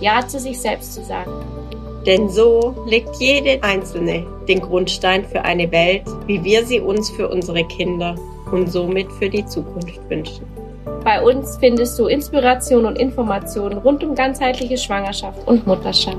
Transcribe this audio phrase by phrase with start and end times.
[0.00, 1.32] Ja zu sich selbst zu sagen.
[2.06, 7.28] Denn so legt jede Einzelne den Grundstein für eine Welt, wie wir sie uns für
[7.28, 8.14] unsere Kinder
[8.52, 10.46] und somit für die Zukunft wünschen.
[11.04, 16.16] Bei uns findest du Inspiration und Informationen rund um ganzheitliche Schwangerschaft und Mutterschaft.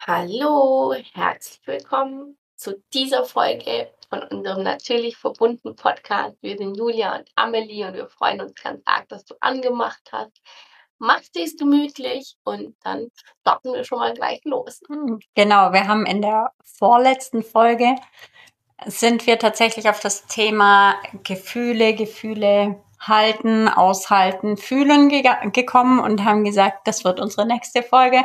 [0.00, 6.36] Hallo, herzlich willkommen zu dieser Folge von unserem natürlich verbundenen Podcast.
[6.42, 10.38] Wir sind Julia und Amelie und wir freuen uns ganz arg, dass du angemacht hast.
[10.98, 13.08] Mach's dir gemütlich und dann
[13.40, 14.80] starten wir schon mal gleich los.
[14.86, 17.96] Hm, genau, wir haben in der vorletzten Folge
[18.84, 26.44] sind wir tatsächlich auf das Thema Gefühle, Gefühle halten, aushalten, fühlen ge gekommen und haben
[26.44, 28.22] gesagt, das wird unsere nächste Folge.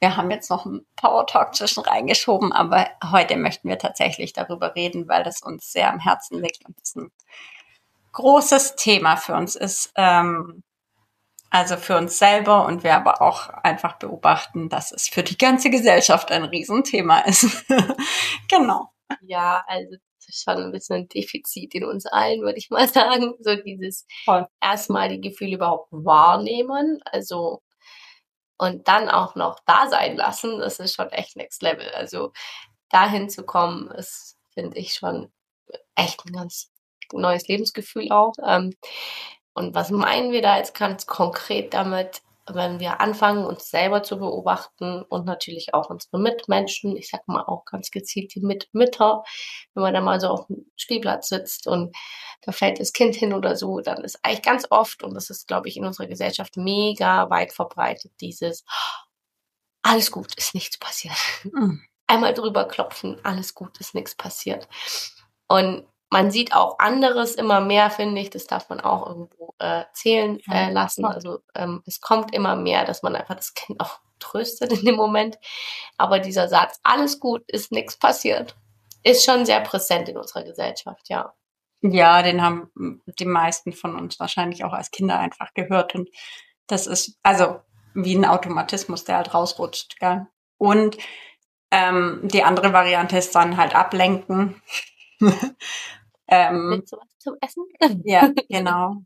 [0.00, 4.74] Wir haben jetzt noch einen Power Talk zwischen reingeschoben, aber heute möchten wir tatsächlich darüber
[4.74, 7.10] reden, weil das uns sehr am Herzen liegt und es ein
[8.12, 9.92] großes Thema für uns ist.
[9.96, 10.62] Ähm,
[11.50, 15.70] also für uns selber und wir aber auch einfach beobachten, dass es für die ganze
[15.70, 17.64] Gesellschaft ein Riesenthema ist.
[18.48, 18.90] genau.
[19.22, 19.96] Ja, also
[20.28, 23.34] schon ein bisschen ein Defizit in uns allen, würde ich mal sagen.
[23.40, 24.46] So dieses Voll.
[24.60, 27.00] erstmal die Gefühle überhaupt wahrnehmen.
[27.04, 27.62] Also
[28.58, 31.88] und dann auch noch da sein lassen, das ist schon echt Next Level.
[31.90, 32.32] Also
[32.90, 35.32] dahin zu kommen, ist, finde ich, schon
[35.94, 36.70] echt ein ganz
[37.12, 38.34] neues Lebensgefühl auch.
[38.44, 38.74] Ähm,
[39.54, 42.22] und was meinen wir da jetzt ganz konkret damit?
[42.48, 47.42] Wenn wir anfangen, uns selber zu beobachten und natürlich auch unsere Mitmenschen, ich sag mal
[47.42, 49.24] auch ganz gezielt die Mitmütter,
[49.74, 51.94] wenn man da mal so auf dem Spielplatz sitzt und
[52.42, 55.48] da fällt das Kind hin oder so, dann ist eigentlich ganz oft, und das ist,
[55.48, 58.64] glaube ich, in unserer Gesellschaft mega weit verbreitet, dieses
[59.82, 61.16] alles gut, ist nichts passiert.
[61.44, 61.82] Mhm.
[62.08, 64.68] Einmal drüber klopfen, alles gut, ist nichts passiert.
[65.48, 68.30] Und man sieht auch anderes immer mehr, finde ich.
[68.30, 71.04] Das darf man auch irgendwo äh, zählen äh, lassen.
[71.04, 74.96] Also ähm, es kommt immer mehr, dass man einfach das Kind auch tröstet in dem
[74.96, 75.38] Moment.
[75.96, 78.56] Aber dieser Satz, alles gut, ist nichts passiert,
[79.02, 81.34] ist schon sehr präsent in unserer Gesellschaft, ja.
[81.82, 82.70] Ja, den haben
[83.18, 85.94] die meisten von uns wahrscheinlich auch als Kinder einfach gehört.
[85.94, 86.08] Und
[86.66, 87.60] das ist also
[87.94, 89.98] wie ein Automatismus, der halt rausrutscht.
[90.00, 90.26] Gell?
[90.58, 90.96] Und
[91.70, 94.62] ähm, die andere Variante ist dann halt ablenken.
[96.28, 97.64] ähm, Mit sowas zum Essen?
[98.04, 99.02] ja, genau.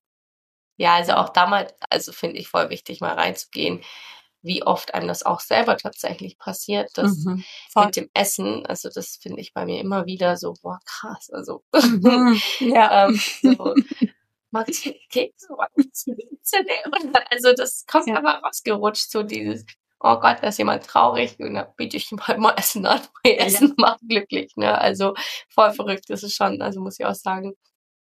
[0.77, 3.83] Ja, also auch damals, also finde ich voll wichtig, mal reinzugehen,
[4.43, 7.45] wie oft einem das auch selber tatsächlich passiert, dass mhm,
[7.77, 11.63] mit dem Essen, also das finde ich bei mir immer wieder so, boah, krass, also
[11.75, 13.09] mhm, ja.
[13.09, 13.75] ähm, so,
[14.51, 16.17] magst du Keks, magst du
[17.31, 18.17] Also das kommt ja.
[18.17, 19.67] aber rausgerutscht, so dieses,
[20.01, 23.01] oh Gott, da ist jemand traurig und dann biete ich ihm halt mal Essen an,
[23.23, 23.75] weil ja, Essen ja.
[23.77, 24.79] macht glücklich, ne?
[24.79, 25.15] Also
[25.49, 27.55] voll verrückt ist es schon, also muss ich auch sagen,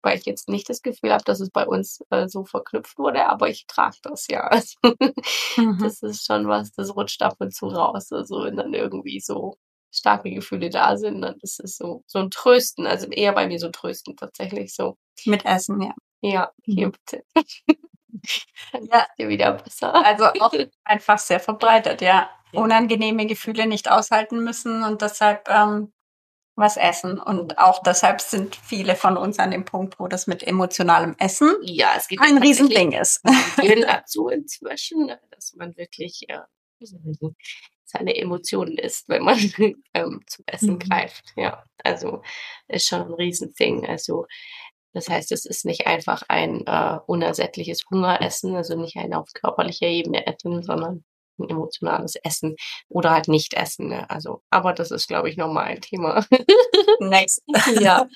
[0.03, 3.27] weil ich jetzt nicht das Gefühl habe, dass es bei uns äh, so verknüpft wurde,
[3.27, 4.49] aber ich trage das ja.
[4.51, 4.77] Also,
[5.57, 5.79] mhm.
[5.81, 8.13] Das ist schon was, das rutscht ab und zu raus.
[8.13, 9.57] Also wenn dann irgendwie so
[9.91, 13.59] starke Gefühle da sind, dann ist es so, so ein Trösten, also eher bei mir
[13.59, 14.97] so ein Trösten tatsächlich so.
[15.25, 15.95] Mit Essen, ja.
[16.21, 16.93] Ja, hier mhm.
[16.93, 17.25] bitte.
[18.73, 19.95] ja, wieder besser.
[19.95, 20.53] Also auch
[20.85, 22.31] einfach sehr verbreitet, ja.
[22.53, 25.93] Unangenehme Gefühle nicht aushalten müssen und deshalb ähm,
[26.59, 27.19] was essen.
[27.19, 31.55] Und auch deshalb sind viele von uns an dem Punkt, wo das mit emotionalem Essen
[31.63, 33.21] ja, es geht ein Riesending ist.
[33.87, 36.47] dazu inzwischen, ne, dass man wirklich ja,
[37.85, 39.39] seine Emotionen isst, wenn man
[39.95, 40.79] ähm, zum Essen mhm.
[40.81, 41.33] greift.
[41.37, 42.23] Ja, also
[42.67, 43.87] ist schon ein Riesending.
[43.87, 44.27] Also
[44.99, 49.87] das heißt, es ist nicht einfach ein äh, unersättliches Hungeressen, also nicht ein auf körperlicher
[49.87, 51.05] Ebene essen, sondern
[51.39, 52.57] ein emotionales Essen
[52.89, 53.91] oder halt nicht essen.
[53.91, 54.11] Ne?
[54.11, 56.27] Also, aber das ist, glaube ich, nochmal ein Thema.
[56.99, 57.45] Next.
[57.81, 58.09] ja.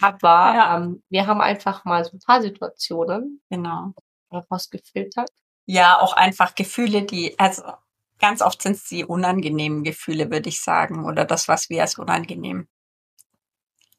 [0.00, 0.76] Aber ja.
[0.76, 3.92] Ähm, wir haben einfach mal so ein paar Situationen genau.
[4.50, 5.30] rausgefiltert.
[5.66, 7.62] Ja, auch einfach Gefühle, die, also
[8.18, 11.98] ganz oft sind es die unangenehmen Gefühle, würde ich sagen, oder das, was wir als
[11.98, 12.66] unangenehm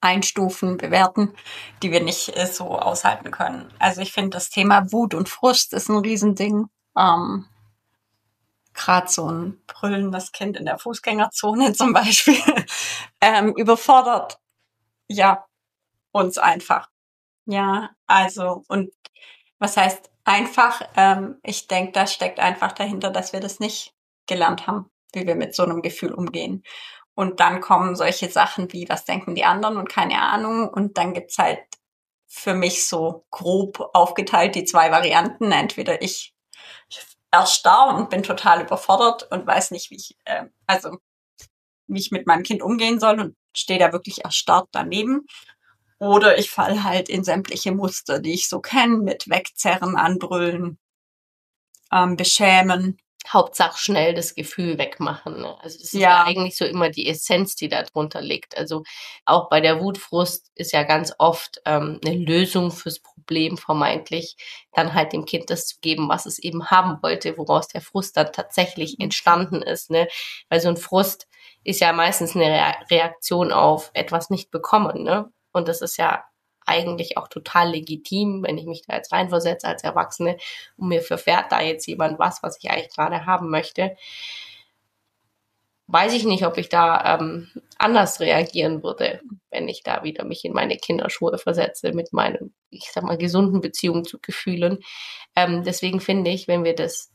[0.02, 1.34] einstufen, bewerten,
[1.82, 3.72] die wir nicht äh, so aushalten können.
[3.80, 6.68] Also ich finde, das Thema Wut und Frust ist ein Riesending.
[6.98, 7.46] Ähm,
[8.74, 12.42] Gerade so ein brüllendes Kind in der Fußgängerzone zum Beispiel
[13.22, 14.40] ähm, überfordert
[15.08, 15.46] ja
[16.12, 16.90] uns einfach.
[17.46, 18.92] Ja, also und
[19.60, 20.82] was heißt einfach?
[20.96, 23.96] Ähm, ich denke, da steckt einfach dahinter, dass wir das nicht
[24.28, 26.64] gelernt haben, wie wir mit so einem Gefühl umgehen.
[27.18, 30.70] Und dann kommen solche Sachen wie, was denken die anderen und keine Ahnung.
[30.70, 31.58] Und dann gibt's halt
[32.28, 35.52] für mich so grob aufgeteilt die zwei Varianten.
[35.52, 36.36] Entweder ich
[37.32, 41.00] erstarr und bin total überfordert und weiß nicht, wie ich, äh, also
[41.88, 45.26] wie ich mit meinem Kind umgehen soll und stehe da wirklich erstarrt daneben.
[45.98, 50.78] Oder ich fall halt in sämtliche Muster, die ich so kenne, mit Wegzerren, Anbrüllen,
[51.92, 53.00] ähm, Beschämen.
[53.34, 55.42] Hauptsache schnell das Gefühl wegmachen.
[55.42, 55.56] Ne?
[55.62, 56.00] Also das ist ja.
[56.00, 56.24] ja.
[56.26, 58.58] eigentlich so immer die Essenz, die da drunter liegt.
[58.58, 58.84] Also
[59.26, 64.36] auch bei der Wutfrust ist ja ganz oft ähm, eine Lösung fürs Problem vermeintlich,
[64.74, 68.18] dann halt dem Kind das zu geben, was es eben haben wollte, woraus der Frust
[68.18, 69.06] dann tatsächlich mhm.
[69.06, 69.90] entstanden ist.
[69.90, 70.08] Ne?
[70.50, 71.28] Weil so ein Frust
[71.64, 75.04] ist ja meistens eine Reaktion auf etwas nicht bekommen.
[75.04, 75.32] Ne?
[75.52, 76.24] Und das ist ja
[76.68, 80.38] eigentlich auch total legitim, wenn ich mich da jetzt reinversetze als Erwachsene
[80.78, 83.96] und mir verfährt da jetzt jemand was, was ich eigentlich gerade haben möchte.
[85.88, 89.22] Weiß ich nicht, ob ich da ähm, anders reagieren würde,
[89.52, 93.62] wenn ich da wieder mich in meine Kinderschuhe versetze mit meinen, ich sag mal, gesunden
[93.62, 94.80] Beziehungen zu Gefühlen.
[95.36, 97.14] Ähm, deswegen finde ich, wenn wir das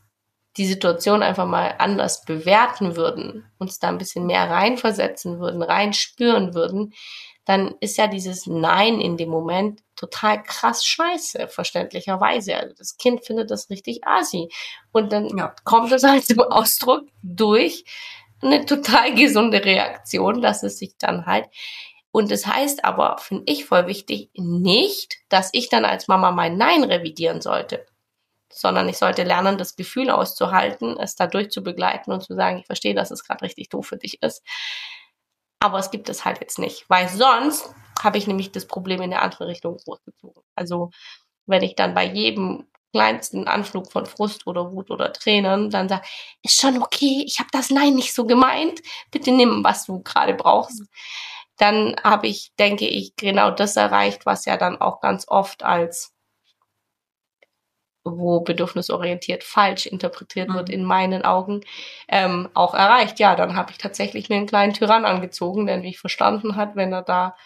[0.57, 6.55] die Situation einfach mal anders bewerten würden, uns da ein bisschen mehr reinversetzen würden, reinspüren
[6.55, 6.93] würden,
[7.45, 12.57] dann ist ja dieses Nein in dem Moment total krass scheiße, verständlicherweise.
[12.57, 14.49] Also das Kind findet das richtig asi.
[14.93, 15.55] Und dann ja.
[15.65, 17.85] kommt es halt zum Ausdruck durch
[18.41, 21.47] eine total gesunde Reaktion, dass es sich dann halt
[22.13, 26.59] und das heißt aber, finde ich voll wichtig, nicht, dass ich dann als Mama mein
[26.59, 27.87] Nein revidieren sollte,
[28.51, 32.67] sondern ich sollte lernen, das Gefühl auszuhalten, es dadurch zu begleiten und zu sagen, ich
[32.67, 34.43] verstehe, dass es gerade richtig doof für dich ist.
[35.63, 37.73] Aber es gibt es halt jetzt nicht, weil sonst
[38.03, 40.43] habe ich nämlich das Problem in der andere Richtung großgezogen.
[40.57, 40.91] Also
[41.47, 46.03] wenn ich dann bei jedem kleinsten Anflug von Frust oder Wut oder Tränen dann sage,
[46.43, 48.81] ist schon okay, ich habe das Nein nicht so gemeint,
[49.13, 50.83] bitte nimm, was du gerade brauchst.
[51.59, 56.12] Dann habe ich, denke ich, genau das erreicht, was ja dann auch ganz oft als
[58.05, 60.55] wo bedürfnisorientiert falsch interpretiert mhm.
[60.55, 61.61] wird in meinen Augen,
[62.09, 63.19] ähm, auch erreicht.
[63.21, 66.93] Ja, dann habe ich tatsächlich mir einen kleinen Tyrann angezogen, der mich verstanden hat, wenn
[66.93, 67.37] er da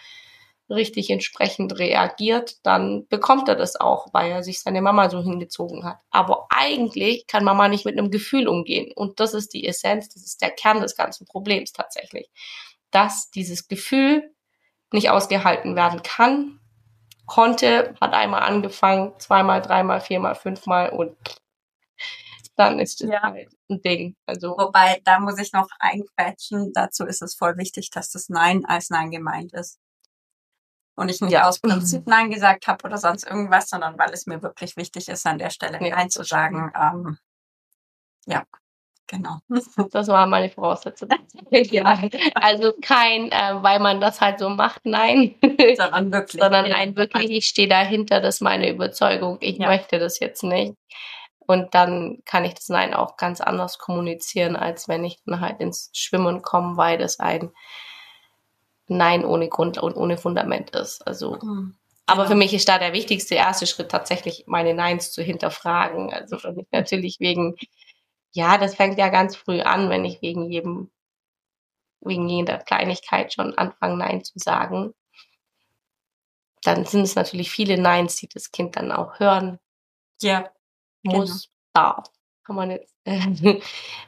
[0.69, 5.85] richtig entsprechend reagiert, dann bekommt er das auch, weil er sich seine Mama so hingezogen
[5.85, 5.99] hat.
[6.09, 8.91] Aber eigentlich kann Mama nicht mit einem Gefühl umgehen.
[8.93, 12.29] Und das ist die Essenz, das ist der Kern des ganzen Problems tatsächlich.
[12.91, 14.33] Dass dieses Gefühl
[14.91, 16.59] nicht ausgehalten werden kann,
[17.27, 21.15] konnte, hat einmal angefangen, zweimal, dreimal, viermal, fünfmal und
[22.55, 23.21] dann ist es ja.
[23.21, 24.15] halt ein Ding.
[24.25, 26.73] Also Wobei, da muss ich noch einquetschen.
[26.73, 29.79] Dazu ist es voll wichtig, dass das Nein als Nein gemeint ist.
[30.95, 31.47] Und ich nicht ja.
[31.47, 35.27] aus Prinzip Nein gesagt habe oder sonst irgendwas, sondern weil es mir wirklich wichtig ist,
[35.27, 36.71] an der Stelle ja, Nein zu sagen.
[36.75, 37.19] Ähm,
[38.25, 38.43] ja,
[39.07, 39.39] Genau.
[39.91, 41.09] Das war meine Voraussetzung.
[41.51, 41.99] ja.
[42.35, 45.35] Also kein, äh, weil man das halt so macht, nein.
[45.77, 46.41] Sondern wirklich.
[46.41, 49.37] Sondern ein wirklich, ich stehe dahinter, das ist meine Überzeugung.
[49.39, 49.67] Ich ja.
[49.67, 50.73] möchte das jetzt nicht.
[51.39, 55.61] Und dann kann ich das Nein auch ganz anders kommunizieren, als wenn ich dann halt
[55.61, 57.51] ins Schwimmen komme, weil das ein
[58.89, 61.07] Nein ohne Grund und ohne Fundament ist.
[61.07, 61.37] Also.
[61.41, 61.75] Mhm.
[62.05, 66.13] Aber für mich ist da der wichtigste erste Schritt tatsächlich, meine Neins zu hinterfragen.
[66.13, 66.37] Also
[66.71, 67.55] natürlich wegen
[68.37, 70.91] ja, das fängt ja ganz früh an, wenn ich wegen jedem,
[72.01, 74.93] wegen jeder Kleinigkeit schon anfange, Nein zu sagen.
[76.61, 79.57] Dann sind es natürlich viele Neins, die das Kind dann auch hören.
[80.21, 80.51] Ja.
[81.01, 81.95] Muss, genau.
[81.95, 82.11] darf.
[82.43, 82.93] Kann man jetzt.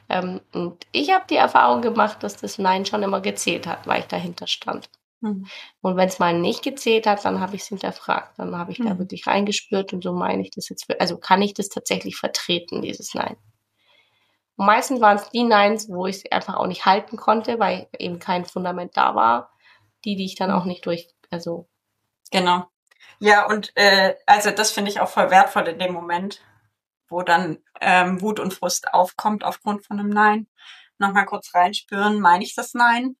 [0.08, 4.00] ähm, und ich habe die Erfahrung gemacht, dass das Nein schon immer gezählt hat, weil
[4.00, 4.88] ich dahinter stand.
[5.22, 5.46] Mhm.
[5.80, 8.38] Und wenn es mal nicht gezählt hat, dann habe ich es hinterfragt.
[8.38, 8.86] Dann habe ich mhm.
[8.86, 10.86] da wirklich reingespürt und so meine ich das jetzt.
[10.86, 13.36] Für, also kann ich das tatsächlich vertreten, dieses Nein.
[14.60, 17.88] Und meistens waren es die Nines, wo ich es einfach auch nicht halten konnte, weil
[17.98, 19.54] eben kein Fundament da war.
[20.04, 21.66] Die, die ich dann auch nicht durch, also.
[22.30, 22.66] Genau.
[23.20, 26.42] Ja, und äh, also das finde ich auch voll wertvoll in dem Moment,
[27.08, 30.46] wo dann ähm, Wut und Frust aufkommt aufgrund von einem Nein.
[30.98, 33.16] Nochmal kurz reinspüren, meine ich das Nein?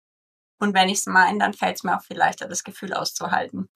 [0.58, 3.70] Und wenn ich es meine, dann fällt es mir auch viel leichter, das Gefühl auszuhalten.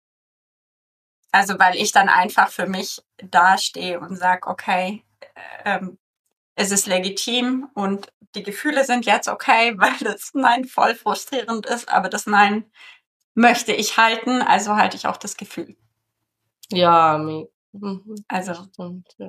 [1.33, 5.03] Also weil ich dann einfach für mich dastehe und sag, okay,
[5.65, 5.99] ähm,
[6.55, 11.89] es ist legitim und die Gefühle sind jetzt okay, weil das Nein voll frustrierend ist,
[11.89, 12.71] aber das Nein
[13.35, 15.77] möchte ich halten, also halte ich auch das Gefühl.
[16.71, 18.69] Ja, mhm, also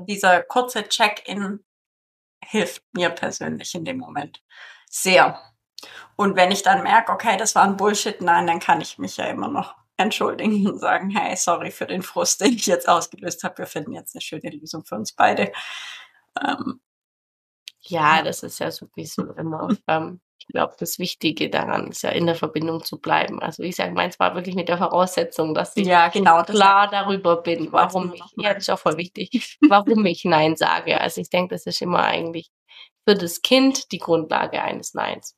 [0.07, 1.63] dieser kurze Check-in
[2.43, 4.43] hilft mir persönlich in dem Moment
[4.89, 5.41] sehr.
[6.15, 9.17] Und wenn ich dann merke, okay, das war ein Bullshit, nein, dann kann ich mich
[9.17, 13.43] ja immer noch entschuldigen und sagen, hey, sorry für den Frust, den ich jetzt ausgelöst
[13.43, 13.59] habe.
[13.59, 15.51] Wir finden jetzt eine schöne Lösung für uns beide.
[16.41, 16.81] Ähm,
[17.87, 19.69] ja, das ist ja sowieso immer.
[19.87, 23.41] Ähm, ich glaube, das Wichtige daran ist ja in der Verbindung zu bleiben.
[23.41, 27.41] Also ich sage meins war wirklich mit der Voraussetzung, dass ich ja, genau, klar darüber
[27.41, 31.01] bin, warum ich, ja, das ist auch voll wichtig, warum ich Nein sage.
[31.01, 32.51] Also ich denke, das ist immer eigentlich
[33.07, 35.35] für das Kind die Grundlage eines Neins.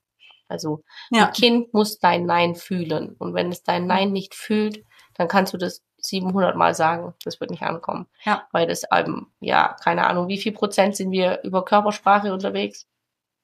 [0.49, 1.27] Also ja.
[1.27, 3.15] ein Kind muss dein Nein fühlen.
[3.17, 4.83] Und wenn es dein Nein nicht fühlt,
[5.15, 7.13] dann kannst du das 700 Mal sagen.
[7.23, 8.07] Das wird nicht ankommen.
[8.23, 8.47] Ja.
[8.51, 12.85] Weil das, ähm, ja, keine Ahnung, wie viel Prozent sind wir über Körpersprache unterwegs?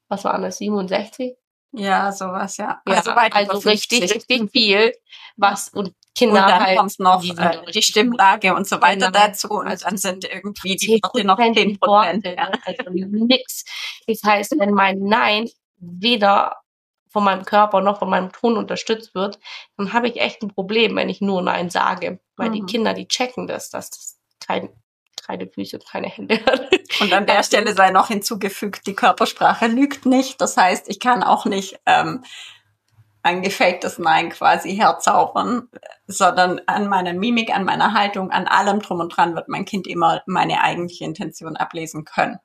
[0.09, 0.57] Was waren das?
[0.57, 1.35] 67?
[1.75, 2.81] Ja, sowas, ja.
[2.87, 4.93] ja also, also richtig, richtig viel.
[5.37, 9.07] Was, und Kinder und dann halt, kommt noch die, äh, die Stimmlage und so weiter
[9.07, 9.25] genau.
[9.25, 12.25] dazu und also dann sind irgendwie die noch 10 Prozent.
[12.25, 12.51] Ja.
[12.65, 13.65] Also nix.
[14.05, 16.57] Das heißt, wenn mein Nein weder
[17.13, 19.39] von meinem Körper noch von meinem Ton unterstützt wird,
[19.77, 22.19] dann habe ich echt ein Problem, wenn ich nur Nein sage.
[22.35, 22.53] Weil mhm.
[22.53, 24.69] die Kinder, die checken das, dass das kein,
[25.25, 26.69] keine Füße und keine Hände hat.
[26.99, 30.41] Und an der Stelle sei noch hinzugefügt, die Körpersprache lügt nicht.
[30.41, 32.23] Das heißt, ich kann auch nicht ähm,
[33.21, 35.69] ein gefaktes Nein quasi herzaubern,
[36.07, 39.85] sondern an meiner Mimik, an meiner Haltung, an allem drum und dran wird mein Kind
[39.87, 42.39] immer meine eigentliche Intention ablesen können.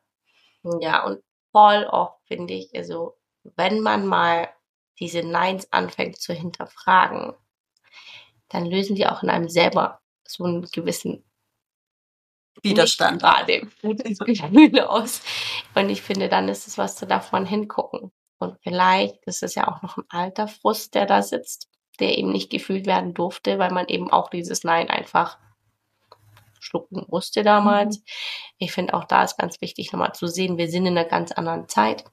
[0.80, 1.20] Ja, und
[1.52, 3.16] voll oft finde ich, also
[3.56, 4.48] wenn man mal
[5.00, 7.34] diese Neins anfängt zu hinterfragen,
[8.48, 11.24] dann lösen die auch in einem selber so einen gewissen
[12.62, 13.22] Widerstand.
[13.22, 15.22] Gerade gutes Gefühl aus.
[15.74, 18.10] Und ich finde, dann ist es was zu davon hingucken.
[18.38, 21.68] Und vielleicht ist es ja auch noch ein alter Frust, der da sitzt,
[22.00, 25.38] der eben nicht gefühlt werden durfte, weil man eben auch dieses Nein einfach
[26.60, 27.98] schlucken musste damals.
[27.98, 28.04] Mhm.
[28.58, 31.32] Ich finde auch da ist ganz wichtig nochmal zu sehen, wir sind in einer ganz
[31.32, 32.04] anderen Zeit.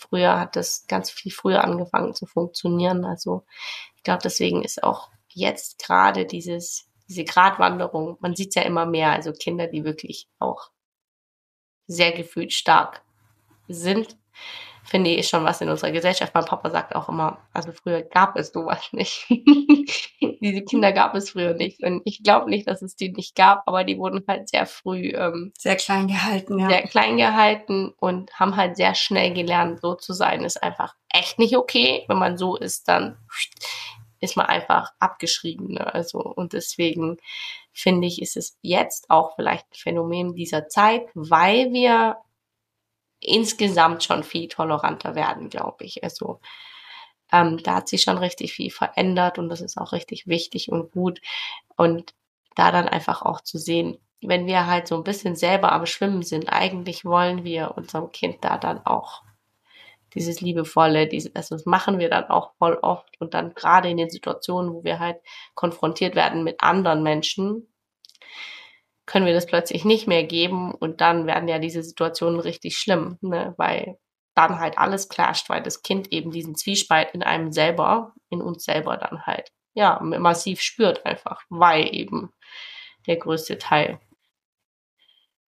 [0.00, 3.04] Früher hat das ganz viel früher angefangen zu funktionieren.
[3.04, 3.44] Also
[3.96, 8.86] ich glaube, deswegen ist auch jetzt gerade dieses, diese Gratwanderung, man sieht es ja immer
[8.86, 10.70] mehr, also Kinder, die wirklich auch
[11.86, 13.02] sehr gefühlt stark
[13.68, 14.16] sind,
[14.84, 16.34] finde ich schon was in unserer Gesellschaft.
[16.34, 19.26] Mein Papa sagt auch immer, also früher gab es sowas nicht.
[20.40, 21.82] Diese Kinder gab es früher nicht.
[21.82, 25.12] Und ich glaube nicht, dass es die nicht gab, aber die wurden halt sehr früh
[25.14, 26.68] ähm, sehr klein gehalten, ja.
[26.68, 30.44] Sehr klein gehalten und haben halt sehr schnell gelernt, so zu sein.
[30.44, 32.04] Ist einfach echt nicht okay.
[32.08, 33.16] Wenn man so ist, dann
[34.20, 35.74] ist man einfach abgeschrieben.
[35.74, 35.94] Ne?
[35.94, 37.16] Also, und deswegen
[37.72, 42.16] finde ich, ist es jetzt auch vielleicht ein Phänomen dieser Zeit, weil wir
[43.20, 46.02] insgesamt schon viel toleranter werden, glaube ich.
[46.04, 46.40] Also
[47.32, 50.92] ähm, da hat sich schon richtig viel verändert und das ist auch richtig wichtig und
[50.92, 51.20] gut.
[51.76, 52.14] Und
[52.56, 56.22] da dann einfach auch zu sehen, wenn wir halt so ein bisschen selber am Schwimmen
[56.22, 59.22] sind, eigentlich wollen wir unserem Kind da dann auch
[60.14, 63.96] dieses liebevolle, diese, also das machen wir dann auch voll oft und dann gerade in
[63.96, 65.18] den Situationen, wo wir halt
[65.54, 67.68] konfrontiert werden mit anderen Menschen,
[69.10, 73.18] können wir das plötzlich nicht mehr geben und dann werden ja diese Situationen richtig schlimm,
[73.22, 73.54] ne?
[73.56, 73.98] weil
[74.36, 78.62] dann halt alles clasht, weil das Kind eben diesen Zwiespalt in einem selber, in uns
[78.64, 82.32] selber dann halt, ja, massiv spürt einfach, weil eben
[83.08, 84.00] der größte Teil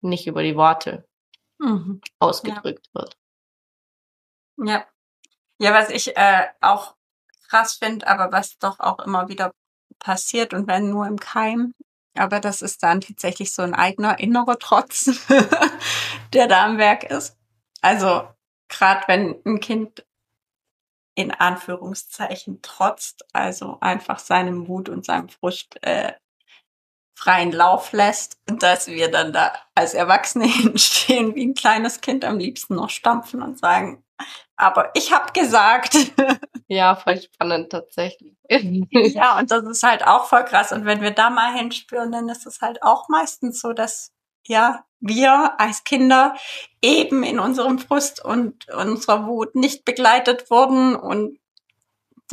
[0.00, 1.06] nicht über die Worte
[1.60, 2.00] mhm.
[2.18, 3.00] ausgedrückt ja.
[3.00, 3.16] wird.
[4.56, 4.86] Ja.
[5.60, 6.96] Ja, was ich äh, auch
[7.48, 9.52] krass finde, aber was doch auch immer wieder
[10.00, 11.72] passiert und wenn nur im Keim,
[12.14, 15.10] aber das ist dann tatsächlich so ein eigener innerer Trotz,
[16.32, 17.36] der da am Werk ist.
[17.80, 18.28] Also
[18.68, 20.04] gerade wenn ein Kind
[21.14, 26.12] in Anführungszeichen trotzt, also einfach seinem Wut und seinem Frust äh,
[27.14, 32.38] freien Lauf lässt, dass wir dann da als Erwachsene hinstehen wie ein kleines Kind am
[32.38, 34.02] liebsten noch stampfen und sagen,
[34.56, 35.96] aber ich habe gesagt.
[36.68, 38.34] Ja, voll spannend tatsächlich.
[38.48, 40.72] ja, und das ist halt auch voll krass.
[40.72, 44.10] Und wenn wir da mal hinspüren, dann ist es halt auch meistens so, dass
[44.46, 46.34] ja wir als Kinder
[46.80, 51.38] eben in unserem Frust und unserer Wut nicht begleitet wurden und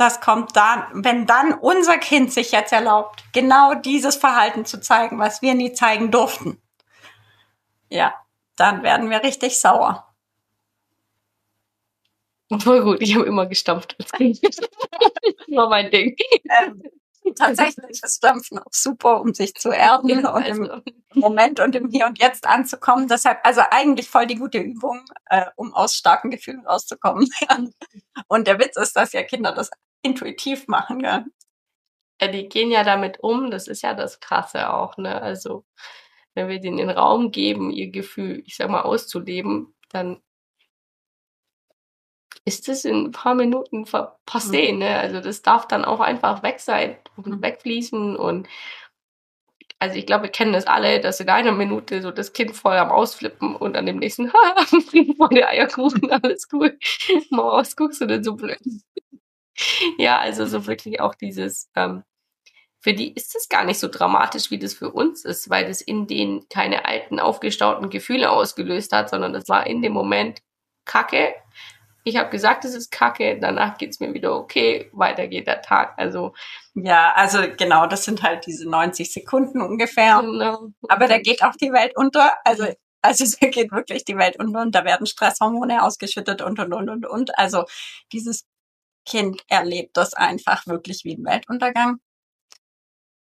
[0.00, 5.18] das kommt dann, wenn dann unser Kind sich jetzt erlaubt, genau dieses Verhalten zu zeigen,
[5.18, 6.60] was wir nie zeigen durften.
[7.90, 8.14] Ja,
[8.56, 10.09] dann werden wir richtig sauer.
[12.58, 14.40] Voll gut, ich habe immer gestampft als Kind.
[14.42, 14.58] das
[15.48, 16.16] war mein Ding.
[16.44, 16.82] Ähm,
[17.36, 20.82] tatsächlich ist Stampfen auch super, um sich zu erden und im also.
[21.14, 23.06] Moment und im Hier und Jetzt anzukommen.
[23.06, 27.28] Deshalb, also eigentlich voll die gute Übung, äh, um aus starken Gefühlen rauszukommen.
[28.28, 29.70] und der Witz ist, dass ja Kinder das
[30.02, 31.24] intuitiv machen, ja.
[32.20, 32.28] ja.
[32.28, 35.20] Die gehen ja damit um, das ist ja das Krasse auch, ne?
[35.22, 35.64] Also,
[36.34, 40.20] wenn wir denen den Raum geben, ihr Gefühl, ich sag mal, auszuleben, dann
[42.44, 44.78] ist das in ein paar Minuten passé, mhm.
[44.78, 44.98] ne?
[44.98, 47.42] Also das darf dann auch einfach weg sein und mhm.
[47.42, 48.48] wegfließen und
[49.82, 52.76] also ich glaube, wir kennen das alle, dass in einer Minute so das Kind voll
[52.76, 56.78] am Ausflippen und an dem nächsten, ha, voll der Eierkuchen, alles cool.
[57.30, 58.60] Maus, guckst du denn so blöd?
[59.98, 62.04] ja, also so wirklich auch dieses, ähm,
[62.80, 65.80] für die ist es gar nicht so dramatisch, wie das für uns ist, weil das
[65.80, 70.42] in denen keine alten, aufgestauten Gefühle ausgelöst hat, sondern das war in dem Moment
[70.84, 71.34] Kacke
[72.04, 75.94] ich habe gesagt, es ist kacke, danach geht's mir wieder okay, weiter geht der Tag.
[75.98, 76.34] Also
[76.74, 80.20] ja, also genau, das sind halt diese 90 Sekunden ungefähr.
[80.20, 80.68] Genau.
[80.88, 82.34] Aber da geht auch die Welt unter.
[82.44, 82.66] Also
[83.02, 86.88] also da geht wirklich die Welt unter und da werden Stresshormone ausgeschüttet und und und
[86.88, 87.38] und und.
[87.38, 87.64] Also
[88.12, 88.46] dieses
[89.06, 92.00] Kind erlebt das einfach wirklich wie ein Weltuntergang.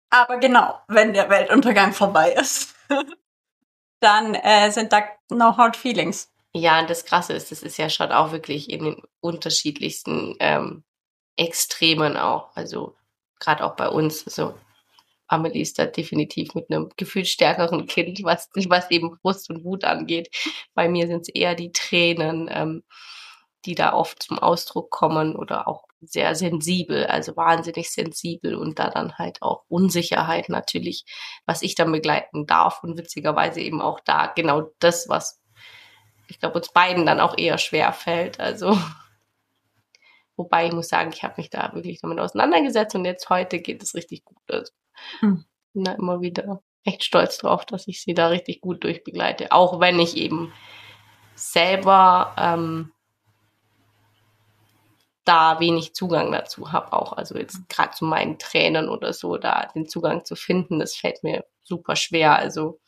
[0.09, 2.75] Aber genau, wenn der Weltuntergang vorbei ist,
[3.99, 6.32] dann äh, sind da no hard feelings.
[6.55, 10.83] Ja, und das Krasse ist, das ist ja schon auch wirklich in den unterschiedlichsten ähm,
[11.35, 12.55] Extremen auch.
[12.55, 12.95] Also
[13.39, 14.25] gerade auch bei uns.
[14.27, 14.53] Also
[15.27, 20.29] Amelie ist da definitiv mit einem gefühlsstärkeren Kind, was, was eben Frust und Wut angeht.
[20.75, 22.83] Bei mir sind es eher die Tränen, ähm,
[23.65, 28.89] die da oft zum Ausdruck kommen oder auch sehr sensibel, also wahnsinnig sensibel und da
[28.89, 31.05] dann halt auch Unsicherheit natürlich,
[31.45, 35.41] was ich dann begleiten darf und witzigerweise eben auch da genau das, was
[36.27, 38.39] ich glaube, uns beiden dann auch eher schwer fällt.
[38.39, 38.77] Also,
[40.35, 43.83] wobei ich muss sagen, ich habe mich da wirklich damit auseinandergesetzt und jetzt heute geht
[43.83, 44.41] es richtig gut.
[44.47, 44.71] Also,
[45.19, 45.45] hm.
[45.73, 49.51] bin da immer wieder echt stolz drauf, dass ich sie da richtig gut durchbegleite.
[49.51, 50.53] Auch wenn ich eben
[51.35, 52.91] selber ähm,
[55.25, 57.13] da wenig Zugang dazu habe, auch.
[57.13, 61.23] Also jetzt gerade zu meinen Tränen oder so, da den Zugang zu finden, das fällt
[61.23, 62.37] mir super schwer.
[62.37, 62.79] Also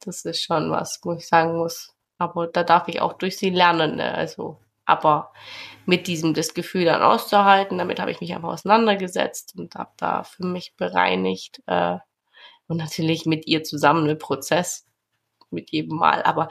[0.00, 3.50] das ist schon was, wo ich sagen muss, aber da darf ich auch durch sie
[3.50, 3.96] lernen.
[3.96, 4.14] Ne?
[4.14, 5.32] Also, aber
[5.86, 10.24] mit diesem das Gefühl dann auszuhalten, damit habe ich mich einfach auseinandergesetzt und habe da
[10.24, 11.62] für mich bereinigt.
[11.66, 11.98] Äh,
[12.66, 14.86] und natürlich mit ihr zusammen einen Prozess
[15.50, 16.22] mit jedem Mal.
[16.22, 16.48] Aber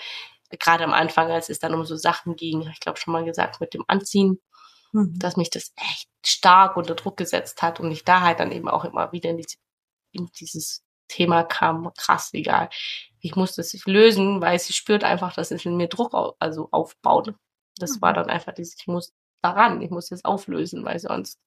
[0.59, 3.61] gerade am Anfang, als es dann um so Sachen ging, ich glaube schon mal gesagt,
[3.61, 4.39] mit dem Anziehen,
[4.91, 5.17] mhm.
[5.17, 8.67] dass mich das echt stark unter Druck gesetzt hat und ich da halt dann eben
[8.67, 9.57] auch immer wieder in, diese,
[10.11, 12.69] in dieses Thema kam, krass, egal
[13.21, 16.67] ich muss das lösen, weil sie spürt einfach, dass es in mir Druck au also
[16.71, 17.33] aufbaut.
[17.77, 18.01] Das mhm.
[18.01, 21.39] war dann einfach dieses, ich muss daran, ich muss das auflösen, weil sonst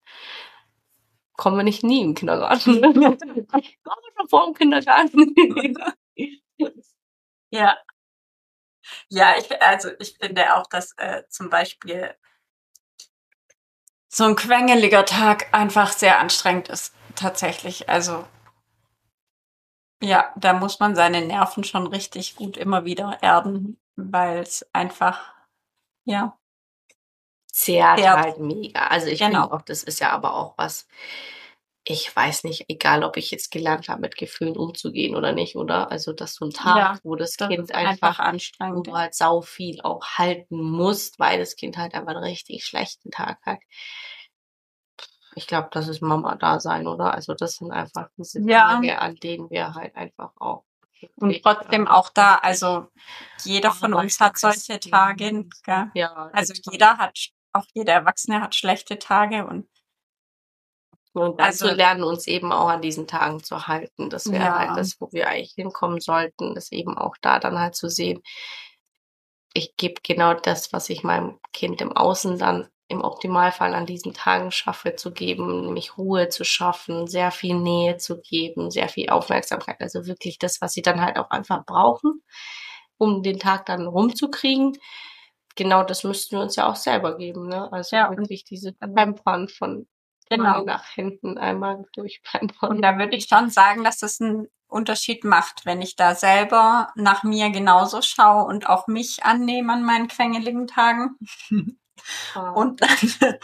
[1.36, 2.80] kommen wir nicht nie im Kindergarten.
[2.82, 3.18] Kommen
[4.16, 5.34] schon vor dem Kindergarten.
[7.50, 7.76] ja.
[9.08, 12.14] Ja, ich, also ich finde auch, dass äh, zum Beispiel
[14.08, 17.88] so ein quengeliger Tag einfach sehr anstrengend ist, tatsächlich.
[17.88, 18.24] Also
[20.04, 25.32] ja, da muss man seine Nerven schon richtig gut immer wieder erden, weil es einfach,
[26.04, 26.38] ja.
[27.46, 28.88] Zehrt halt mega.
[28.88, 29.42] Also ich genau.
[29.42, 30.88] finde auch, das ist ja aber auch was,
[31.84, 35.90] ich weiß nicht, egal ob ich jetzt gelernt habe, mit Gefühlen umzugehen oder nicht, oder?
[35.90, 38.96] Also, dass so ein Tag, ja, wo das, das Kind einfach, einfach anstrengend, wo du
[38.96, 43.38] halt sau viel auch halten musst, weil das Kind halt einfach einen richtig schlechten Tag
[43.44, 43.60] hat
[45.36, 47.14] ich glaube, das ist Mama-Dasein, oder?
[47.14, 48.74] Also das sind einfach diese ja.
[48.74, 50.64] Tage, an denen wir halt einfach auch.
[51.16, 52.86] Und trotzdem auch da, also
[53.44, 55.44] jeder von uns hat solche Tage.
[55.62, 55.90] Gell?
[55.94, 56.30] Ja.
[56.32, 57.18] Also jeder hat,
[57.52, 59.68] auch jeder Erwachsene hat schlechte Tage und
[61.14, 64.10] und also lernen uns eben auch an diesen Tagen zu halten.
[64.10, 64.58] Das wäre ja.
[64.58, 68.20] halt das, wo wir eigentlich hinkommen sollten, das eben auch da dann halt zu sehen.
[69.52, 74.14] Ich gebe genau das, was ich meinem Kind im Außen dann im Optimalfall an diesen
[74.14, 79.10] Tagen schaffe zu geben, nämlich Ruhe zu schaffen, sehr viel Nähe zu geben, sehr viel
[79.10, 82.22] Aufmerksamkeit, also wirklich das, was sie dann halt auch einfach brauchen,
[82.98, 84.78] um den Tag dann rumzukriegen.
[85.56, 87.70] Genau das müssten wir uns ja auch selber geben, ne?
[87.72, 89.86] Also ja, wirklich diese Pampern von
[90.28, 90.64] genau.
[90.64, 92.70] nach hinten einmal durchpampern.
[92.70, 96.92] Und da würde ich schon sagen, dass das einen Unterschied macht, wenn ich da selber
[96.96, 101.16] nach mir genauso schaue und auch mich annehme an meinen quengeligen Tagen.
[102.54, 102.88] Und dann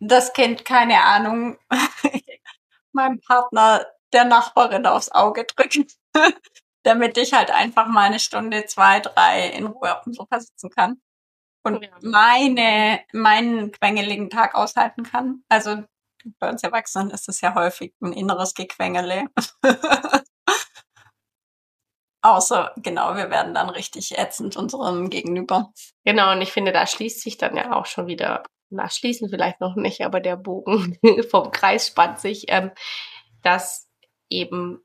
[0.00, 1.58] das Kind, keine Ahnung,
[2.92, 5.96] meinem Partner der Nachbarin aufs Auge drückt,
[6.84, 10.70] damit ich halt einfach mal eine Stunde, zwei, drei in Ruhe auf dem Sofa sitzen
[10.70, 11.00] kann
[11.64, 11.90] und ja.
[12.02, 15.42] meine, meinen quengeligen Tag aushalten kann.
[15.48, 15.82] Also
[16.38, 19.26] bei uns Erwachsenen ist es ja häufig ein inneres Gequengele.
[22.24, 25.74] Außer, genau, wir werden dann richtig ätzend unserem Gegenüber.
[26.06, 29.60] Genau, und ich finde, da schließt sich dann ja auch schon wieder, na, schließen vielleicht
[29.60, 30.98] noch nicht, aber der Bogen
[31.30, 32.70] vom Kreis spannt sich, ähm,
[33.42, 33.90] dass
[34.30, 34.80] eben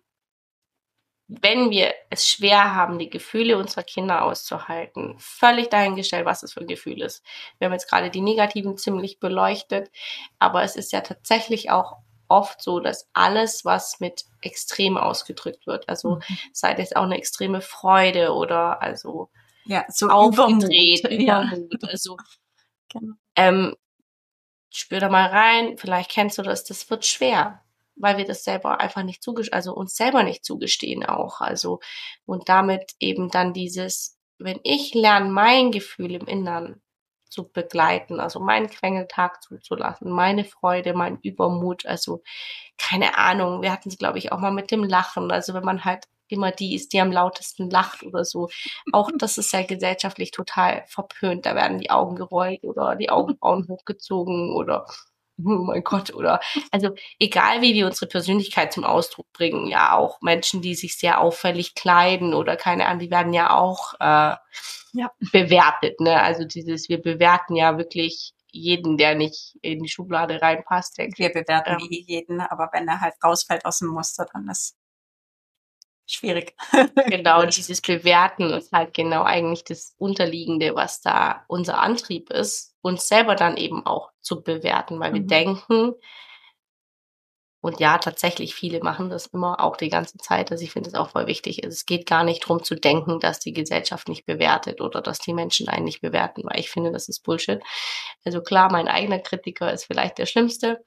[1.30, 6.62] wenn wir es schwer haben, die Gefühle unserer Kinder auszuhalten, völlig dahingestellt, was es für
[6.62, 7.23] ein Gefühl ist.
[7.60, 9.91] Wir haben jetzt gerade die negativen ziemlich beleuchtet,
[10.39, 11.97] aber es ist ja tatsächlich auch
[12.30, 16.38] oft so, dass alles, was mit extrem ausgedrückt wird, also mhm.
[16.54, 19.30] sei das auch eine extreme Freude oder also
[19.65, 21.89] ja, so aufgedreht, Übermut, Übermut ja.
[21.89, 22.18] also
[22.88, 23.13] genau.
[23.36, 23.76] ähm,
[24.70, 27.62] spür da mal rein, vielleicht kennst du das, das wird schwer
[28.00, 31.42] weil wir das selber einfach nicht zugestehen, also uns selber nicht zugestehen auch.
[31.42, 31.80] Also,
[32.26, 36.82] und damit eben dann dieses, wenn ich lerne, mein Gefühl im Innern
[37.30, 42.24] zu begleiten, also meinen Quengeltag zuzulassen, meine Freude, mein Übermut, also
[42.78, 45.86] keine Ahnung, wir hatten es, glaube ich, auch mal mit dem Lachen, also wenn man
[45.86, 48.50] halt immer die ist, die am lautesten lacht oder so.
[48.92, 51.46] Auch das ist ja gesellschaftlich total verpönt.
[51.46, 54.86] Da werden die Augen gerollt oder die Augenbrauen hochgezogen oder
[55.45, 56.39] oh mein Gott, oder
[56.71, 61.21] also egal wie wir unsere Persönlichkeit zum Ausdruck bringen, ja auch Menschen, die sich sehr
[61.21, 64.36] auffällig kleiden oder keine Ahnung, die werden ja auch äh,
[64.93, 65.12] ja.
[65.32, 66.21] bewertet, ne?
[66.21, 70.97] Also dieses, wir bewerten ja wirklich jeden, der nicht in die Schublade reinpasst.
[70.97, 74.75] Wir bewerten ähm, jeden, aber wenn er halt rausfällt aus dem Muster, dann ist
[76.12, 76.56] schwierig.
[77.08, 83.08] genau, dieses Bewerten ist halt genau eigentlich das Unterliegende, was da unser Antrieb ist, uns
[83.08, 85.15] selber dann eben auch zu bewerten, weil mhm.
[85.15, 85.93] wir denken,
[87.62, 90.50] und ja, tatsächlich, viele machen das immer auch die ganze Zeit.
[90.50, 91.62] Also ich finde es auch voll wichtig.
[91.63, 95.34] Es geht gar nicht darum zu denken, dass die Gesellschaft nicht bewertet oder dass die
[95.34, 97.62] Menschen einen nicht bewerten, weil ich finde, das ist Bullshit.
[98.24, 100.82] Also klar, mein eigener Kritiker ist vielleicht der schlimmste,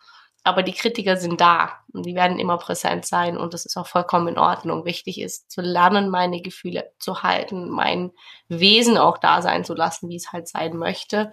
[0.45, 3.87] aber die Kritiker sind da und die werden immer präsent sein und das ist auch
[3.87, 4.85] vollkommen in Ordnung.
[4.85, 8.13] Wichtig ist zu lernen, meine Gefühle zu halten, mein
[8.49, 11.33] Wesen auch da sein zu lassen, wie es halt sein möchte.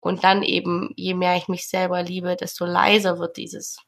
[0.00, 3.78] Und dann eben, je mehr ich mich selber liebe, desto leiser wird dieses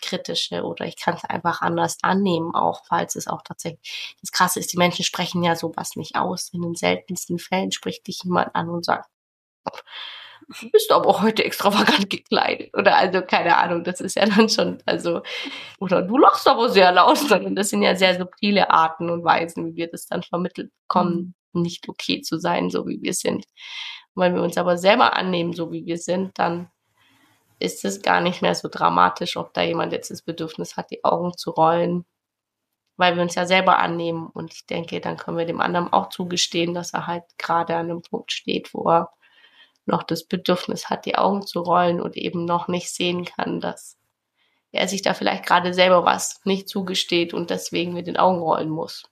[0.00, 4.60] kritische oder ich kann es einfach anders annehmen, auch falls es auch tatsächlich das Krasse
[4.60, 6.50] ist, die Menschen sprechen ja sowas nicht aus.
[6.52, 9.08] In den seltensten Fällen spricht dich jemand an und sagt,
[10.60, 12.70] du bist aber heute extravagant gekleidet.
[12.76, 15.22] Oder also, keine Ahnung, das ist ja dann schon, also,
[15.78, 19.66] oder du lachst aber sehr laut, sondern das sind ja sehr subtile Arten und Weisen,
[19.66, 21.62] wie wir das dann vermittelt bekommen, mhm.
[21.62, 23.44] nicht okay zu sein, so wie wir sind.
[24.14, 26.70] Und wenn wir uns aber selber annehmen, so wie wir sind, dann
[27.58, 31.04] ist es gar nicht mehr so dramatisch, ob da jemand jetzt das Bedürfnis hat, die
[31.04, 32.04] Augen zu rollen,
[32.96, 34.26] weil wir uns ja selber annehmen.
[34.26, 37.90] Und ich denke, dann können wir dem anderen auch zugestehen, dass er halt gerade an
[37.90, 39.10] einem Punkt steht, wo er
[39.86, 43.98] noch das Bedürfnis hat, die Augen zu rollen und eben noch nicht sehen kann, dass
[44.72, 48.70] er sich da vielleicht gerade selber was nicht zugesteht und deswegen mit den Augen rollen
[48.70, 49.04] muss.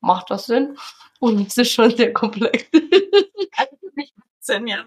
[0.00, 0.76] Macht das Sinn?
[1.20, 2.66] Und es ist schon sehr komplex.
[3.56, 4.84] also nicht Sinn, ja.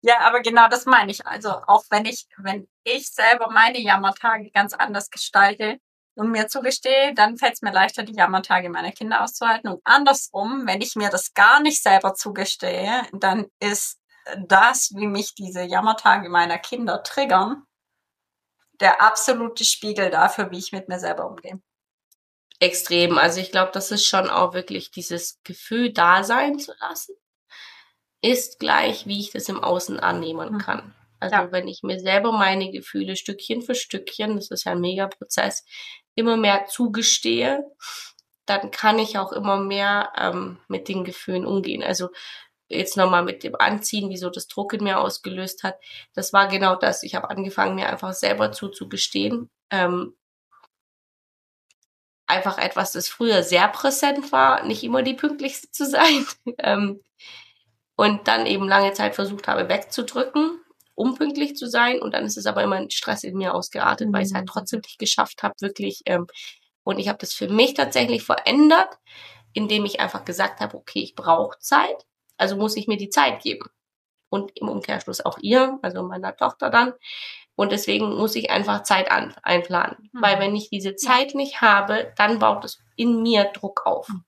[0.00, 1.26] Ja, aber genau das meine ich.
[1.26, 5.78] Also auch wenn ich, wenn ich selber meine Jammertage ganz anders gestalte
[6.14, 9.70] und mir zugestehe, dann fällt es mir leichter, die Jammertage meiner Kinder auszuhalten.
[9.70, 13.97] Und andersrum, wenn ich mir das gar nicht selber zugestehe, dann ist
[14.46, 17.64] das, wie mich diese Jammertage meiner Kinder triggern,
[18.80, 21.60] der absolute Spiegel dafür, wie ich mit mir selber umgehe.
[22.60, 23.18] Extrem.
[23.18, 27.14] Also ich glaube, das ist schon auch wirklich dieses Gefühl da sein zu lassen,
[28.20, 30.58] ist gleich, wie ich das im Außen annehmen mhm.
[30.58, 30.94] kann.
[31.20, 31.52] Also ja.
[31.52, 35.64] wenn ich mir selber meine Gefühle Stückchen für Stückchen, das ist ja ein Mega-Prozess,
[36.14, 37.64] immer mehr zugestehe,
[38.46, 41.82] dann kann ich auch immer mehr ähm, mit den Gefühlen umgehen.
[41.82, 42.08] Also
[42.68, 45.76] jetzt nochmal mit dem Anziehen, wieso das Druck in mir ausgelöst hat,
[46.14, 47.02] das war genau das.
[47.02, 49.50] Ich habe angefangen, mir einfach selber zuzugestehen.
[49.70, 50.14] Ähm,
[52.26, 56.26] einfach etwas, das früher sehr präsent war, nicht immer die pünktlichste zu sein.
[56.58, 57.00] ähm,
[57.96, 60.60] und dann eben lange Zeit versucht habe, wegzudrücken,
[60.94, 62.00] um pünktlich zu sein.
[62.00, 64.12] Und dann ist es aber immer ein Stress in mir ausgeartet, mhm.
[64.12, 64.50] weil ich es halt mhm.
[64.50, 66.02] trotzdem nicht geschafft habe, wirklich.
[66.06, 66.26] Ähm,
[66.84, 68.98] und ich habe das für mich tatsächlich verändert,
[69.52, 72.06] indem ich einfach gesagt habe, okay, ich brauche Zeit
[72.38, 73.68] also muss ich mir die Zeit geben.
[74.30, 76.92] Und im Umkehrschluss auch ihr, also meiner Tochter dann.
[77.58, 80.10] Und deswegen muss ich einfach Zeit an, einplanen.
[80.12, 80.22] Mhm.
[80.22, 84.08] Weil wenn ich diese Zeit nicht habe, dann baut es in mir Druck auf.
[84.08, 84.24] Mhm.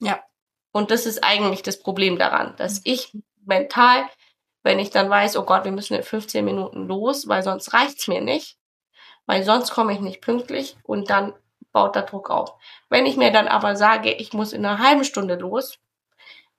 [0.00, 0.22] Ja.
[0.70, 2.82] Und das ist eigentlich das Problem daran, dass mhm.
[2.84, 4.04] ich mental,
[4.62, 8.06] wenn ich dann weiß, oh Gott, wir müssen in 15 Minuten los, weil sonst reicht's
[8.06, 8.56] mir nicht,
[9.26, 11.34] weil sonst komme ich nicht pünktlich und dann
[11.72, 12.54] baut der Druck auf.
[12.88, 15.78] Wenn ich mir dann aber sage, ich muss in einer halben Stunde los,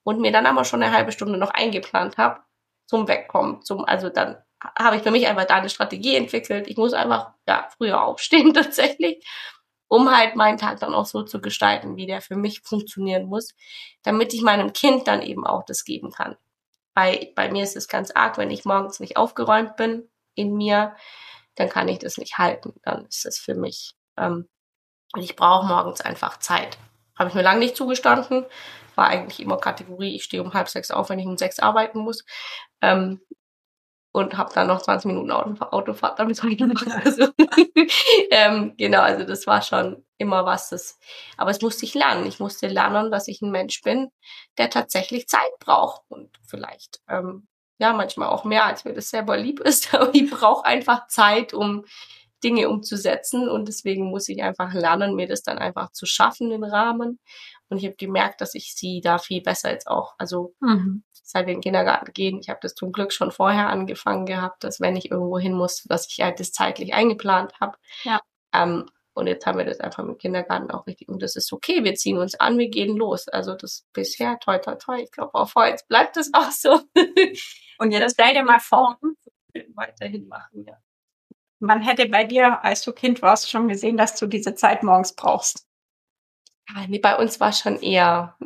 [0.09, 2.41] und mir dann aber schon eine halbe Stunde noch eingeplant habe
[2.87, 3.61] zum Wegkommen.
[3.61, 4.37] Zum, also dann
[4.77, 6.67] habe ich für mich einfach da eine Strategie entwickelt.
[6.67, 9.23] Ich muss einfach ja, früher aufstehen tatsächlich,
[9.87, 13.53] um halt meinen Tag dann auch so zu gestalten, wie der für mich funktionieren muss,
[14.01, 16.35] damit ich meinem Kind dann eben auch das geben kann.
[16.95, 20.95] Bei, bei mir ist es ganz arg, wenn ich morgens nicht aufgeräumt bin in mir,
[21.53, 22.73] dann kann ich das nicht halten.
[22.81, 24.49] Dann ist das für mich ähm,
[25.13, 26.79] Und ich brauche morgens einfach Zeit.
[27.15, 28.45] Habe ich mir lange nicht zugestanden.
[28.99, 31.99] War eigentlich immer Kategorie, ich stehe um halb sechs auf, wenn ich um sechs arbeiten
[31.99, 32.25] muss.
[32.81, 33.21] Ähm,
[34.11, 36.85] und habe dann noch 20 Minuten Auto, Autofahrt damit gemacht.
[37.05, 37.29] Also,
[38.31, 40.67] ähm, genau, also das war schon immer was.
[40.67, 40.99] Das,
[41.37, 42.25] aber es musste ich lernen.
[42.25, 44.09] Ich musste lernen, dass ich ein Mensch bin,
[44.57, 49.37] der tatsächlich Zeit braucht und vielleicht ähm, ja manchmal auch mehr, als mir das selber
[49.37, 49.93] lieb ist.
[49.95, 51.85] Aber ich brauche einfach Zeit, um
[52.43, 56.63] Dinge umzusetzen und deswegen muss ich einfach lernen, mir das dann einfach zu schaffen, den
[56.65, 57.19] Rahmen.
[57.69, 61.03] Und ich habe gemerkt, dass ich sie da viel besser jetzt auch, also mhm.
[61.11, 64.63] seit wir in den Kindergarten gehen, ich habe das zum Glück schon vorher angefangen gehabt,
[64.63, 67.77] dass wenn ich irgendwo hin muss, dass ich halt das zeitlich eingeplant habe.
[68.03, 68.21] Ja.
[68.53, 71.09] Ähm, und jetzt haben wir das einfach im Kindergarten auch richtig.
[71.09, 71.83] Und das ist okay.
[71.83, 73.27] Wir ziehen uns an, wir gehen los.
[73.27, 75.01] Also das bisher, toi, toi, toi.
[75.01, 76.79] Ich glaube auch jetzt bleibt das auch so.
[77.79, 78.97] und jetzt stell dir mal vor,
[79.75, 80.77] weiterhin machen, ja.
[81.61, 85.13] Man hätte bei dir, als du Kind warst, schon gesehen, dass du diese Zeit morgens
[85.13, 85.67] brauchst.
[86.69, 88.37] Ja, nee, bei uns war schon eher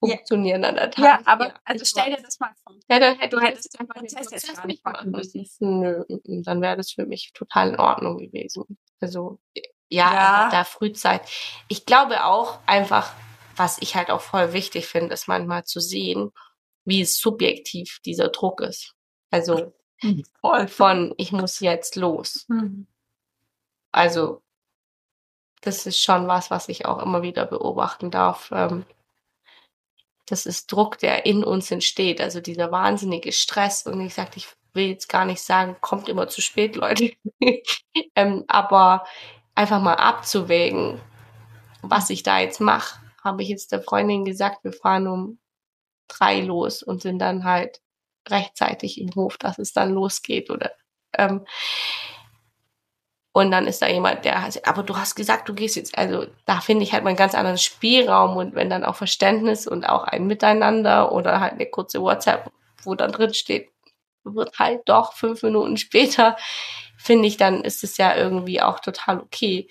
[0.00, 1.04] funktionieren an der Tag.
[1.04, 2.74] Ja, aber ja, also stell dir das mal vor.
[2.88, 5.46] Ja, dann hätte du hättest den Prozess jetzt nicht machen müssen.
[5.80, 8.78] Nö, dann wäre das für mich total in Ordnung gewesen.
[9.00, 9.38] Also
[9.88, 10.48] ja, ja.
[10.50, 11.22] Da Frühzeit.
[11.68, 13.12] Ich glaube auch einfach,
[13.56, 16.30] was ich halt auch voll wichtig finde, ist manchmal zu sehen,
[16.84, 18.94] wie subjektiv dieser Druck ist.
[19.30, 20.24] Also mhm.
[20.40, 22.46] voll von ich muss jetzt los.
[22.48, 22.86] Mhm.
[23.92, 24.42] Also
[25.60, 28.50] das ist schon was, was ich auch immer wieder beobachten darf.
[28.52, 28.84] Ähm,
[30.26, 33.86] das ist Druck, der in uns entsteht, also dieser wahnsinnige Stress.
[33.86, 37.12] Und ich sagte, ich will jetzt gar nicht sagen, kommt immer zu spät, Leute.
[38.14, 39.04] ähm, aber
[39.54, 41.00] einfach mal abzuwägen,
[41.82, 43.00] was ich da jetzt mache.
[43.22, 45.38] Habe ich jetzt der Freundin gesagt, wir fahren um
[46.08, 47.80] drei los und sind dann halt
[48.28, 50.72] rechtzeitig im Hof, dass es dann losgeht oder
[51.16, 51.44] ähm,
[53.32, 56.26] und dann ist da jemand, der hat, aber du hast gesagt, du gehst jetzt, also
[56.46, 59.84] da finde ich halt mal einen ganz anderen Spielraum und wenn dann auch Verständnis und
[59.84, 62.50] auch ein Miteinander oder halt eine kurze WhatsApp,
[62.82, 63.68] wo dann drin steht,
[64.24, 66.36] wird halt doch fünf Minuten später,
[66.98, 69.68] finde ich, dann ist es ja irgendwie auch total okay.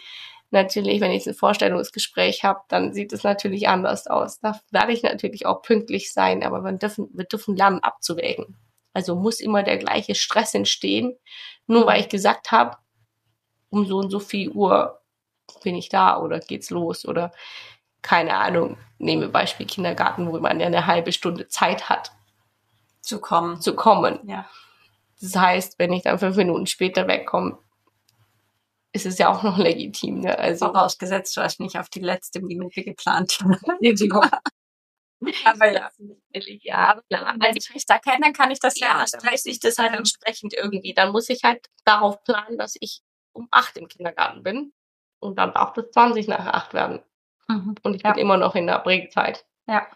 [0.51, 4.39] Natürlich, wenn ich ein Vorstellungsgespräch habe, dann sieht es natürlich anders aus.
[4.39, 8.57] Da werde ich natürlich auch pünktlich sein, aber wir dürfen, wir dürfen lernen abzuwägen.
[8.93, 11.15] Also muss immer der gleiche Stress entstehen,
[11.67, 12.77] nur weil ich gesagt habe,
[13.69, 15.01] um so und so viel Uhr
[15.63, 17.31] bin ich da oder geht's los oder
[18.01, 22.11] keine Ahnung, nehme Beispiel Kindergarten, wo man ja eine halbe Stunde Zeit hat.
[23.01, 23.61] Zu kommen.
[23.61, 24.19] Zu kommen.
[24.27, 24.47] Ja.
[25.21, 27.57] Das heißt, wenn ich dann fünf Minuten später wegkomme,
[28.91, 30.21] ist es ja auch noch legitim.
[30.21, 30.37] Ne?
[30.37, 33.39] Also Vorausgesetzt, du hast nicht auf die letzte Minute geplant.
[35.43, 35.89] aber ja,
[36.61, 37.35] ja, klar.
[37.39, 38.99] Wenn ich mich da kenne, dann kann ich das ja.
[38.99, 40.93] Ja, dann weiß ich das halt entsprechend irgendwie.
[40.93, 43.01] Dann muss ich halt darauf planen, dass ich
[43.33, 44.73] um acht im Kindergarten bin.
[45.19, 47.01] Und dann darf das 20 nach acht werden.
[47.47, 47.75] Mhm.
[47.83, 48.11] Und ich ja.
[48.11, 49.45] bin immer noch in der Prägezeit.
[49.67, 49.87] Ja.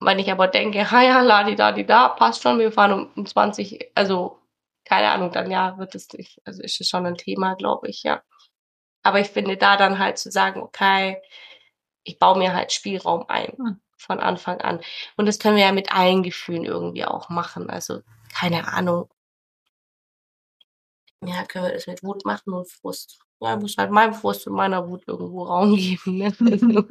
[0.00, 3.10] Wenn ich aber denke, ja, la di da, di da, passt schon, wir fahren um,
[3.16, 4.38] um 20, also
[4.84, 8.04] keine Ahnung, dann ja, wird es nicht, also ist es schon ein Thema, glaube ich,
[8.04, 8.22] ja.
[9.02, 11.20] Aber ich finde da dann halt zu sagen, okay,
[12.04, 13.80] ich baue mir halt Spielraum ein mhm.
[13.98, 14.80] von Anfang an.
[15.16, 17.68] Und das können wir ja mit allen Gefühlen irgendwie auch machen.
[17.68, 18.00] Also,
[18.34, 19.08] keine Ahnung,
[21.24, 23.20] ja, können wir das mit Wut machen und Frust.
[23.40, 26.18] Ja, muss halt meinem Frust und meiner Wut irgendwo Raum geben.
[26.18, 26.88] Ne?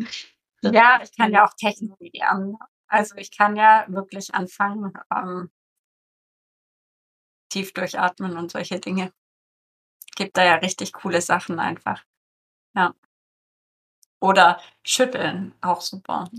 [0.61, 2.57] ja, ich kann ja auch Techniken lernen.
[2.87, 5.51] Also ich kann ja wirklich anfangen, ähm,
[7.49, 9.13] tief durchatmen und solche Dinge.
[10.15, 12.03] Gibt da ja richtig coole Sachen einfach.
[12.75, 12.93] Ja.
[14.19, 16.29] Oder schütteln, auch super.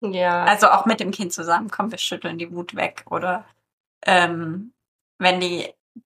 [0.00, 0.44] Ja.
[0.44, 3.04] Also auch mit dem Kind zusammen, kommen wir schütteln die Wut weg.
[3.10, 3.46] Oder
[4.04, 4.74] ähm,
[5.18, 5.72] wenn die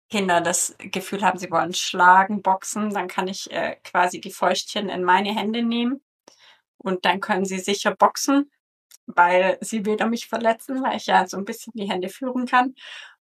[0.08, 4.88] Kinder das Gefühl haben, sie wollen schlagen, boxen, dann kann ich äh, quasi die Fäustchen
[4.88, 6.02] in meine Hände nehmen
[6.78, 8.50] und dann können sie sicher boxen,
[9.06, 12.74] weil sie weder mich verletzen, weil ich ja so ein bisschen die Hände führen kann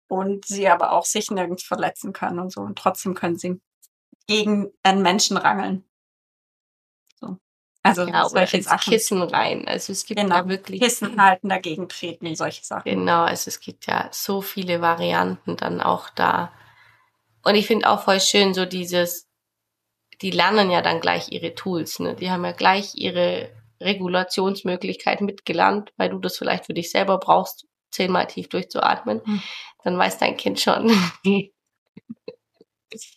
[0.08, 3.60] und sie aber auch sich nirgends verletzen können und so und trotzdem können sie
[4.26, 5.84] gegen einen Menschen rangeln.
[7.18, 7.36] So.
[7.82, 8.92] Also ja, solche Sachen.
[8.92, 9.66] Kissen rein.
[9.66, 10.36] Also es gibt genau.
[10.36, 12.84] ja wirklich Kissen halten, dagegen treten, solche Sachen.
[12.84, 16.52] Genau, also es gibt ja so viele Varianten dann auch da.
[17.42, 19.28] Und ich finde auch voll schön so dieses,
[20.20, 22.14] die lernen ja dann gleich ihre Tools, ne?
[22.14, 23.50] Die haben ja gleich ihre
[23.80, 29.22] Regulationsmöglichkeit mitgelernt, weil du das vielleicht für dich selber brauchst, zehnmal tief durchzuatmen.
[29.24, 29.42] Mhm.
[29.84, 30.90] Dann weiß dein Kind schon.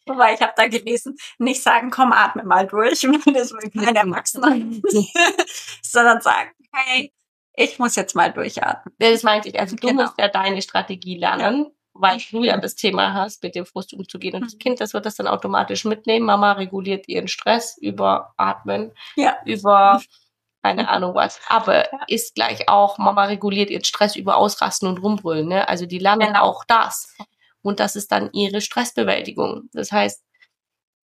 [0.05, 3.01] Wobei ich habe da gelesen, nicht sagen, komm, atme mal durch,
[3.33, 4.55] das will kein Erwachsener,
[5.81, 7.11] sondern sagen, hey,
[7.55, 8.95] ich muss jetzt mal durchatmen.
[8.99, 9.59] Das meinte ich.
[9.59, 10.03] Also du genau.
[10.03, 11.65] musst ja deine Strategie lernen.
[11.65, 14.35] Ja weil du ja das Thema hast, mit dem Frust umzugehen.
[14.35, 14.59] Und das mhm.
[14.59, 16.25] Kind, das wird das dann automatisch mitnehmen.
[16.25, 19.37] Mama reguliert ihren Stress über Atmen, ja.
[19.45, 20.01] über
[20.63, 21.39] keine Ahnung was.
[21.49, 21.99] Aber ja.
[22.07, 25.47] ist gleich auch, Mama reguliert ihren Stress über Ausrasten und Rumbrüllen.
[25.47, 25.67] Ne?
[25.67, 26.43] Also die lernen genau.
[26.43, 27.15] auch das.
[27.61, 29.69] Und das ist dann ihre Stressbewältigung.
[29.73, 30.23] Das heißt,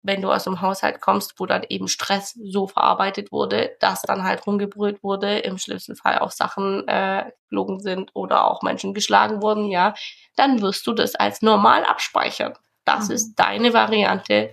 [0.08, 4.24] wenn du aus einem Haushalt kommst, wo dann eben Stress so verarbeitet wurde, dass dann
[4.24, 9.42] halt rumgebrüllt wurde, im schlimmsten Fall auch Sachen äh, geflogen sind oder auch Menschen geschlagen
[9.42, 9.94] wurden, ja,
[10.36, 12.54] dann wirst du das als normal abspeichern.
[12.86, 13.16] Das mhm.
[13.16, 14.52] ist deine Variante,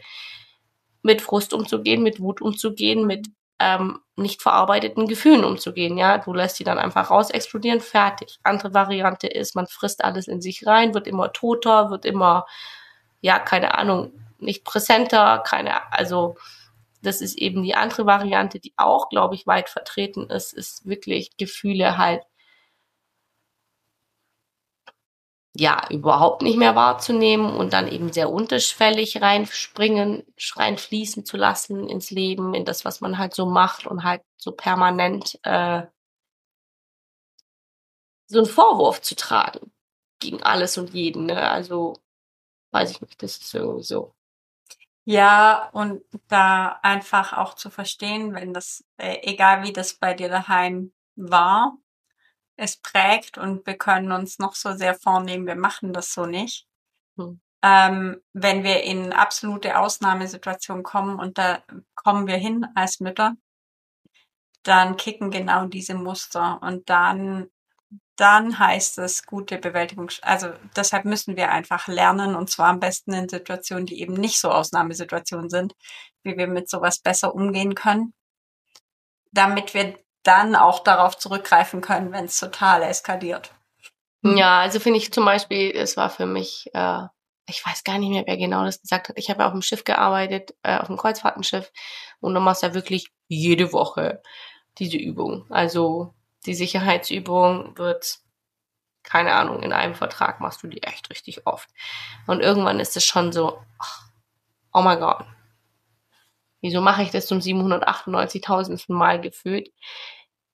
[1.02, 3.28] mit Frust umzugehen, mit Wut umzugehen, mit
[3.60, 5.98] ähm, nicht verarbeiteten Gefühlen umzugehen.
[5.98, 8.38] Ja, du lässt sie dann einfach raus explodieren, fertig.
[8.42, 12.46] Andere Variante ist, man frisst alles in sich rein, wird immer toter, wird immer,
[13.20, 16.36] ja, keine Ahnung, nicht präsenter, keine, also
[17.02, 21.36] das ist eben die andere Variante, die auch, glaube ich, weit vertreten ist, ist wirklich
[21.36, 22.22] Gefühle halt
[25.56, 30.24] ja überhaupt nicht mehr wahrzunehmen und dann eben sehr unterschwellig reinspringen,
[30.56, 34.52] reinfließen zu lassen ins Leben, in das, was man halt so macht und halt so
[34.52, 35.82] permanent äh,
[38.26, 39.72] so einen Vorwurf zu tragen
[40.20, 41.26] gegen alles und jeden.
[41.26, 41.50] Ne?
[41.50, 41.94] Also
[42.72, 44.14] weiß ich nicht, das ist irgendwie so.
[45.06, 50.30] Ja, und da einfach auch zu verstehen, wenn das, äh, egal wie das bei dir
[50.30, 51.76] daheim war,
[52.56, 56.66] es prägt und wir können uns noch so sehr vornehmen, wir machen das so nicht.
[57.18, 57.40] Hm.
[57.62, 61.62] Ähm, wenn wir in absolute Ausnahmesituationen kommen und da
[61.94, 63.36] kommen wir hin als Mütter,
[64.62, 67.50] dann kicken genau diese Muster und dann
[68.16, 70.10] dann heißt es gute Bewältigung.
[70.22, 74.38] Also deshalb müssen wir einfach lernen und zwar am besten in Situationen, die eben nicht
[74.38, 75.74] so Ausnahmesituationen sind,
[76.22, 78.14] wie wir mit sowas besser umgehen können,
[79.32, 83.52] damit wir dann auch darauf zurückgreifen können, wenn es total eskaliert.
[84.22, 87.02] Ja, also finde ich zum Beispiel, es war für mich, äh,
[87.46, 89.18] ich weiß gar nicht mehr, wer genau das gesagt hat.
[89.18, 91.70] Ich habe ja auf dem Schiff gearbeitet, äh, auf dem Kreuzfahrtenschiff
[92.20, 94.22] und du machst ja wirklich jede Woche
[94.78, 95.44] diese Übung.
[95.50, 96.14] Also
[96.46, 98.18] die Sicherheitsübung wird,
[99.02, 101.68] keine Ahnung, in einem Vertrag machst du die echt richtig oft.
[102.26, 103.58] Und irgendwann ist es schon so,
[104.72, 105.24] oh mein Gott,
[106.60, 108.92] wieso mache ich das zum 798.000.
[108.92, 109.70] Mal gefühlt?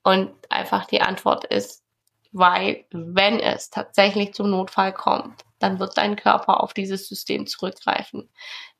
[0.02, 1.84] Und einfach die Antwort ist,
[2.32, 8.28] weil wenn es tatsächlich zum Notfall kommt, dann wird dein Körper auf dieses System zurückgreifen.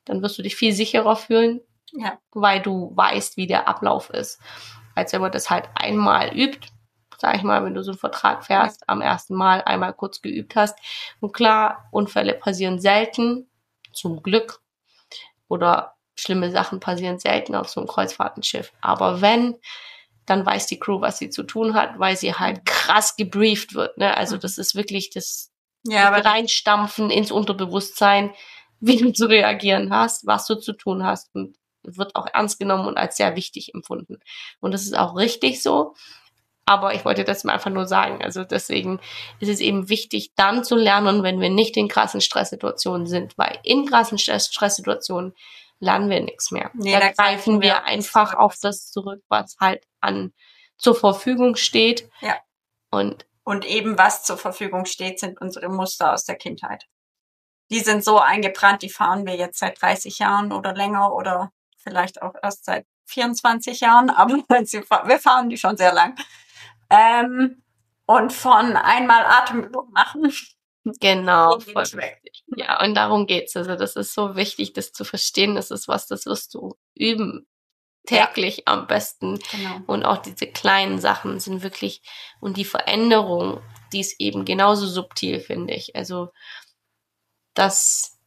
[0.05, 2.17] Dann wirst du dich viel sicherer fühlen, ja.
[2.31, 4.39] weil du weißt, wie der Ablauf ist.
[4.95, 6.67] Als wenn man das halt einmal übt,
[7.21, 10.55] sag ich mal, wenn du so einen Vertrag fährst, am ersten Mal einmal kurz geübt
[10.55, 10.77] hast.
[11.19, 13.47] Und klar, Unfälle passieren selten,
[13.93, 14.61] zum Glück.
[15.47, 18.73] Oder schlimme Sachen passieren selten auf so einem Kreuzfahrtenschiff.
[18.81, 19.55] Aber wenn,
[20.25, 23.97] dann weiß die Crew, was sie zu tun hat, weil sie halt krass gebrieft wird.
[23.97, 24.17] Ne?
[24.17, 25.51] Also das ist wirklich das
[25.83, 28.31] ja, Reinstampfen ins Unterbewusstsein,
[28.79, 32.87] wie du zu reagieren hast, was du zu tun hast und wird auch ernst genommen
[32.87, 34.19] und als sehr wichtig empfunden.
[34.59, 35.95] Und das ist auch richtig so.
[36.71, 38.23] Aber ich wollte das mal einfach nur sagen.
[38.23, 39.01] Also deswegen
[39.41, 43.59] ist es eben wichtig, dann zu lernen, wenn wir nicht in krassen Stresssituationen sind, weil
[43.63, 45.33] in krassen Stresssituationen
[45.79, 46.71] lernen wir nichts mehr.
[46.73, 50.31] Nee, da greifen wir einfach auf das zurück, was halt an
[50.77, 52.09] zur Verfügung steht.
[52.21, 52.37] Ja.
[52.89, 56.85] Und und eben was zur Verfügung steht, sind unsere Muster aus der Kindheit.
[57.69, 62.21] Die sind so eingebrannt, die fahren wir jetzt seit 30 Jahren oder länger oder vielleicht
[62.21, 66.15] auch erst seit 24 Jahren, aber wir fahren die schon sehr lang.
[66.91, 67.63] Ähm,
[68.05, 70.31] und von einmal Atemübung machen.
[70.99, 72.43] Genau, voll wichtig.
[72.55, 73.55] Ja, und darum geht's.
[73.55, 75.55] Also das ist so wichtig, das zu verstehen.
[75.55, 77.47] Das ist was, das wirst du üben
[78.05, 78.63] täglich ja.
[78.65, 79.39] am besten.
[79.51, 79.81] Genau.
[79.87, 82.01] Und auch diese kleinen Sachen sind wirklich,
[82.39, 83.61] und die Veränderung,
[83.93, 85.95] die ist eben genauso subtil, finde ich.
[85.95, 86.29] Also,
[87.53, 88.17] dass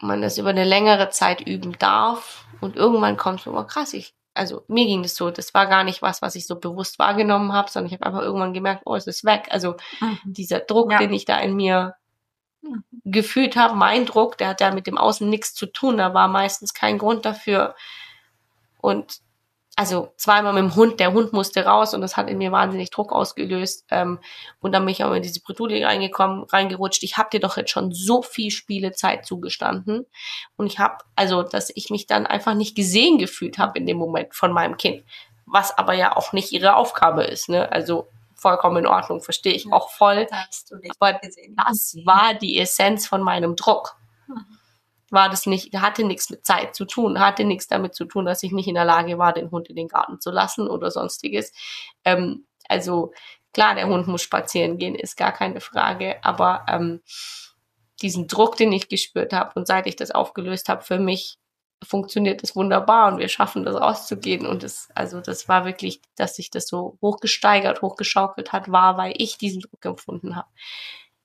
[0.00, 4.14] man das über eine längere Zeit üben darf und irgendwann kommt es, oh krass, ich
[4.34, 7.52] also mir ging das so, das war gar nicht was, was ich so bewusst wahrgenommen
[7.52, 9.48] habe, sondern ich habe einfach irgendwann gemerkt, oh, es ist weg.
[9.50, 10.18] Also mhm.
[10.24, 10.98] dieser Druck, ja.
[10.98, 11.94] den ich da in mir
[12.62, 12.84] mhm.
[13.04, 16.28] gefühlt habe, mein Druck, der hat ja mit dem Außen nichts zu tun, da war
[16.28, 17.74] meistens kein Grund dafür.
[18.78, 19.18] Und
[19.76, 22.90] also zweimal mit dem Hund, der Hund musste raus und das hat in mir wahnsinnig
[22.90, 23.86] Druck ausgelöst.
[23.90, 24.18] Ähm,
[24.60, 27.02] und dann bin ich auch in diese Bredouille reingekommen, reingerutscht.
[27.02, 30.06] Ich habe dir doch jetzt schon so viel Spielezeit zugestanden.
[30.56, 33.96] Und ich habe, also, dass ich mich dann einfach nicht gesehen gefühlt habe in dem
[33.96, 35.04] Moment von meinem Kind.
[35.46, 37.48] Was aber ja auch nicht ihre Aufgabe ist.
[37.48, 37.72] Ne?
[37.72, 40.26] Also vollkommen in Ordnung, verstehe ich auch voll.
[40.98, 41.20] aber
[41.66, 43.96] das war die Essenz von meinem Druck.
[44.26, 44.58] Mhm
[45.12, 48.42] war das nicht, hatte nichts mit Zeit zu tun, hatte nichts damit zu tun, dass
[48.42, 51.52] ich nicht in der Lage war, den Hund in den Garten zu lassen oder sonstiges.
[52.04, 53.12] Ähm, also
[53.52, 57.02] Klar, der Hund muss spazieren gehen, ist gar keine Frage, aber ähm,
[58.00, 61.38] diesen Druck, den ich gespürt habe und seit ich das aufgelöst habe, für mich
[61.84, 66.36] funktioniert es wunderbar und wir schaffen das rauszugehen und das, also das war wirklich, dass
[66.36, 70.48] sich das so hochgesteigert, hochgeschaukelt hat, war, weil ich diesen Druck empfunden habe.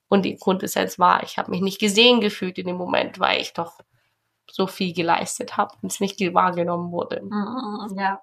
[0.10, 3.54] Und die Grundessenz war, ich habe mich nicht gesehen gefühlt in dem Moment, weil ich
[3.54, 3.80] doch
[4.50, 7.22] so viel geleistet habe und es nicht wahrgenommen wurde.
[7.22, 8.22] Mhm, ja.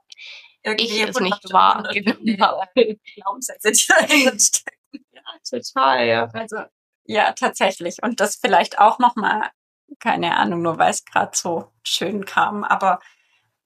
[0.62, 2.96] Irgendwie ich es nicht wahrgenommen habe.
[3.14, 5.04] Glaubenssätze, die dahinter stecken.
[5.12, 6.28] Ja, total, ja.
[6.32, 6.56] Also,
[7.04, 8.02] ja, tatsächlich.
[8.02, 9.50] Und das vielleicht auch nochmal,
[9.98, 13.00] keine Ahnung, nur weil es gerade so schön kam, aber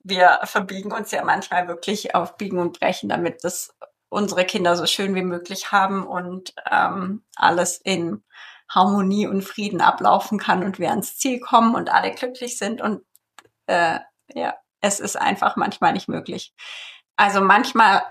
[0.03, 3.75] wir verbiegen uns ja manchmal wirklich auf Biegen und Brechen, damit das
[4.09, 8.23] unsere Kinder so schön wie möglich haben und ähm, alles in
[8.69, 12.81] Harmonie und Frieden ablaufen kann und wir ans Ziel kommen und alle glücklich sind.
[12.81, 13.03] Und
[13.67, 13.99] äh,
[14.35, 16.53] ja, es ist einfach manchmal nicht möglich.
[17.17, 18.03] Also manchmal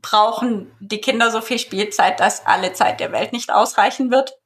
[0.00, 4.38] brauchen die Kinder so viel Spielzeit, dass alle Zeit der Welt nicht ausreichen wird.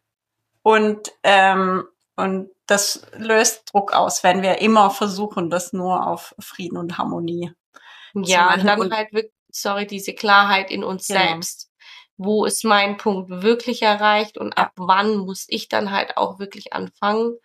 [0.62, 1.84] Und, ähm,
[2.16, 7.52] und das löst Druck aus, wenn wir immer versuchen, das nur auf Frieden und Harmonie
[8.14, 8.66] ja, machen.
[8.66, 11.20] dann halt wirklich sorry, diese Klarheit in uns genau.
[11.20, 11.70] selbst.
[12.16, 16.72] Wo ist mein Punkt wirklich erreicht und ab wann muss ich dann halt auch wirklich
[16.72, 17.36] anfangen,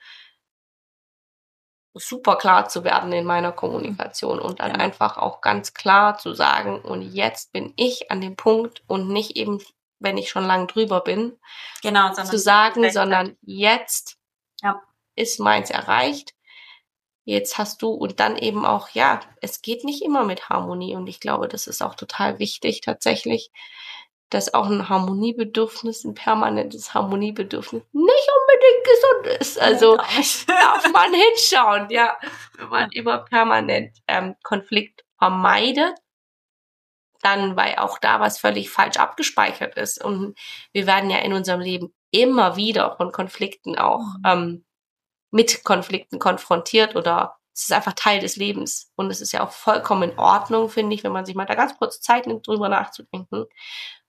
[1.93, 4.83] super klar zu werden in meiner Kommunikation und dann genau.
[4.83, 9.35] einfach auch ganz klar zu sagen, und jetzt bin ich an dem Punkt und nicht
[9.35, 9.59] eben,
[9.99, 11.39] wenn ich schon lang drüber bin,
[11.81, 14.17] genau, zu sagen, sondern jetzt
[14.61, 14.79] ja.
[15.15, 16.36] ist meins erreicht
[17.27, 21.07] jetzt hast du und dann eben auch, ja, es geht nicht immer mit Harmonie und
[21.07, 23.51] ich glaube, das ist auch total wichtig tatsächlich,
[24.29, 29.59] dass auch ein Harmoniebedürfnis, ein permanentes Harmoniebedürfnis nicht unbedingt gesund ist.
[29.59, 29.97] Also
[30.47, 32.17] darf man hinschauen, ja,
[32.57, 35.95] wenn man immer permanent ähm, Konflikt vermeidet,
[37.21, 40.03] dann, weil auch da was völlig falsch abgespeichert ist.
[40.03, 40.37] Und
[40.71, 44.23] wir werden ja in unserem Leben immer wieder von Konflikten auch mhm.
[44.25, 44.65] ähm,
[45.31, 48.91] mit Konflikten konfrontiert oder es ist einfach Teil des Lebens.
[48.95, 51.55] Und es ist ja auch vollkommen in Ordnung, finde ich, wenn man sich mal da
[51.55, 53.45] ganz kurz Zeit nimmt, drüber nachzudenken.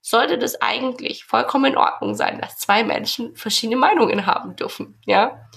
[0.03, 5.49] Sollte das eigentlich vollkommen in Ordnung sein, dass zwei Menschen verschiedene Meinungen haben dürfen, ja?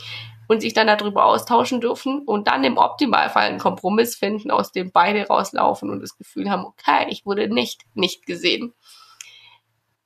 [0.48, 4.92] Und sich dann darüber austauschen dürfen und dann im Optimalfall einen Kompromiss finden, aus dem
[4.92, 8.74] beide rauslaufen und das Gefühl haben, okay, ich wurde nicht, nicht gesehen.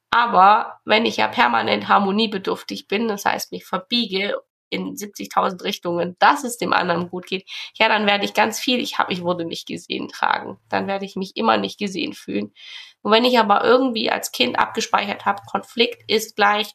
[0.10, 4.36] Aber wenn ich ja permanent harmoniebedürftig bin, das heißt, mich verbiege
[4.76, 8.80] in 70.000 Richtungen, dass es dem anderen gut geht, ja, dann werde ich ganz viel,
[8.80, 10.60] ich habe, ich wurde nicht gesehen tragen.
[10.70, 12.54] Dann werde ich mich immer nicht gesehen fühlen.
[13.02, 16.74] Und wenn ich aber irgendwie als Kind abgespeichert habe, Konflikt ist gleich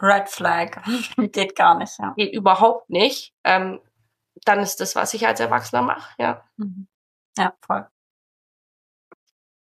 [0.00, 0.82] Red Flag.
[1.32, 2.12] geht gar nicht, ja.
[2.16, 3.32] Geht überhaupt nicht.
[3.44, 3.80] Ähm,
[4.44, 6.44] dann ist das, was ich als Erwachsener mache, ja.
[6.56, 6.86] Mhm.
[7.38, 7.86] Ja, voll.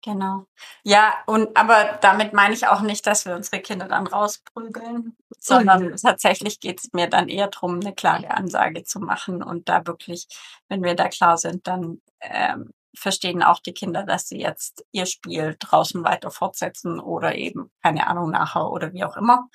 [0.04, 0.46] Genau.
[0.82, 5.90] Ja, und aber damit meine ich auch nicht, dass wir unsere Kinder dann rausprügeln, sondern
[5.90, 5.96] mhm.
[5.96, 10.26] tatsächlich geht es mir dann eher darum, eine klare Ansage zu machen und da wirklich,
[10.68, 15.06] wenn wir da klar sind, dann ähm, verstehen auch die Kinder, dass sie jetzt ihr
[15.06, 19.48] Spiel draußen weiter fortsetzen oder eben, keine Ahnung, nachher oder wie auch immer.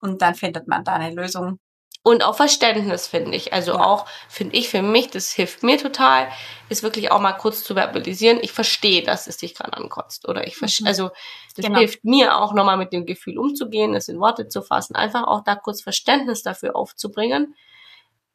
[0.00, 1.60] Und dann findet man da eine Lösung,
[2.06, 3.54] und auch Verständnis, finde ich.
[3.54, 3.80] Also ja.
[3.82, 6.28] auch, finde ich, für mich, das hilft mir total,
[6.68, 8.40] ist wirklich auch mal kurz zu verbalisieren.
[8.42, 10.28] Ich verstehe, dass es dich gerade ankotzt.
[10.28, 10.88] Oder ich verstehe, mhm.
[10.88, 11.10] also
[11.56, 11.78] das genau.
[11.78, 15.44] hilft mir auch nochmal mit dem Gefühl umzugehen, es in Worte zu fassen, einfach auch
[15.44, 17.54] da kurz Verständnis dafür aufzubringen.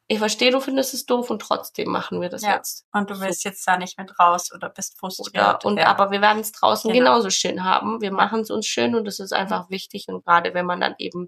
[0.07, 2.55] Ich verstehe, du findest es doof und trotzdem machen wir das ja.
[2.55, 2.87] jetzt.
[2.91, 3.49] Und du willst so.
[3.49, 5.63] jetzt da nicht mit raus oder bist frustriert.
[5.63, 5.85] Oder, und ja.
[5.85, 7.11] aber wir werden es draußen genau.
[7.11, 8.01] genauso schön haben.
[8.01, 10.07] Wir machen es uns schön und das ist einfach wichtig.
[10.07, 11.27] Und gerade wenn man dann eben,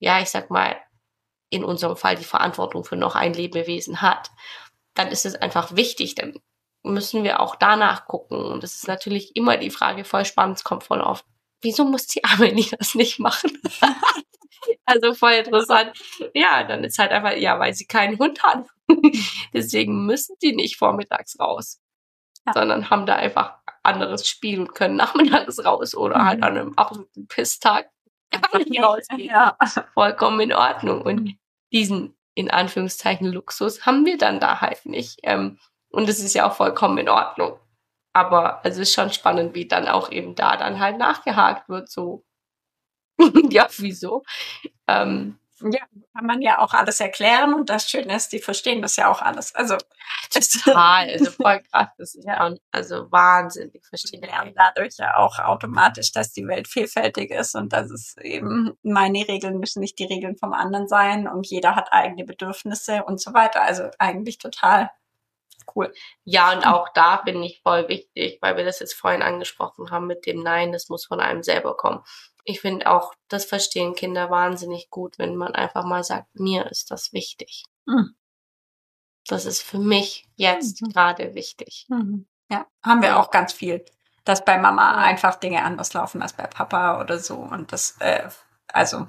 [0.00, 0.76] ja, ich sag mal,
[1.52, 4.30] in unserem Fall die Verantwortung für noch ein Lebewesen hat,
[4.94, 6.34] dann ist es einfach wichtig, dann
[6.82, 8.38] müssen wir auch danach gucken.
[8.38, 11.26] Und es ist natürlich immer die Frage, voll spannend, es kommt voll oft,
[11.60, 13.60] wieso muss die Amelie das nicht machen?
[14.86, 15.92] also voll interessant.
[16.34, 18.66] Ja, dann ist halt einfach, ja, weil sie keinen Hund hat.
[19.52, 21.82] Deswegen müssen die nicht vormittags raus,
[22.46, 22.54] ja.
[22.54, 26.24] sondern haben da einfach anderes Spiel und können nachmittags raus oder mhm.
[26.24, 27.90] halt an einem absoluten Pisstag
[28.54, 29.28] nicht rausgehen.
[29.28, 29.58] Ja.
[29.92, 31.02] Vollkommen in Ordnung.
[31.02, 31.38] Und mhm
[31.72, 35.20] diesen in Anführungszeichen Luxus haben wir dann da halt nicht.
[35.22, 35.58] Ähm,
[35.90, 37.58] und es ist ja auch vollkommen in Ordnung.
[38.14, 42.24] Aber es ist schon spannend, wie dann auch eben da dann halt nachgehakt wird, so.
[43.50, 44.22] ja, wieso?
[44.88, 45.38] Ähm,
[45.70, 45.80] ja,
[46.14, 49.22] kann man ja auch alles erklären und das Schöne ist, die verstehen das ja auch
[49.22, 49.54] alles.
[49.54, 49.76] Also
[50.64, 55.38] total, also voll krass, das ist ja also Wahnsinn, die verstehen lernen dadurch ja auch
[55.38, 60.04] automatisch, dass die Welt vielfältig ist und dass es eben meine Regeln müssen nicht die
[60.06, 63.62] Regeln vom anderen sein und jeder hat eigene Bedürfnisse und so weiter.
[63.62, 64.90] Also eigentlich total
[65.74, 65.92] Cool.
[66.24, 70.06] Ja, und auch da bin ich voll wichtig, weil wir das jetzt vorhin angesprochen haben
[70.06, 72.02] mit dem Nein, das muss von einem selber kommen.
[72.44, 76.90] Ich finde auch, das verstehen Kinder wahnsinnig gut, wenn man einfach mal sagt, mir ist
[76.90, 77.64] das wichtig.
[77.86, 78.16] Mhm.
[79.26, 80.88] Das ist für mich jetzt mhm.
[80.90, 81.86] gerade wichtig.
[81.88, 82.26] Mhm.
[82.50, 83.84] Ja, haben wir auch ganz viel,
[84.24, 87.36] dass bei Mama einfach Dinge anders laufen als bei Papa oder so.
[87.36, 88.28] Und das, äh,
[88.68, 89.08] also,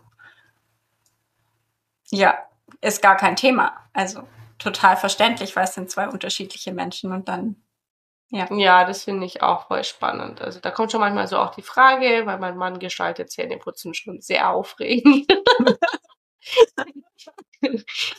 [2.10, 2.38] ja,
[2.82, 3.89] ist gar kein Thema.
[3.93, 4.28] Also
[4.64, 7.64] total verständlich, weil es sind zwei unterschiedliche Menschen und dann
[8.34, 8.51] ja.
[8.51, 10.41] Ja, das finde ich auch voll spannend.
[10.41, 14.22] Also da kommt schon manchmal so auch die Frage, weil mein Mann gestaltet Zähneputzen schon
[14.22, 15.28] sehr aufregend.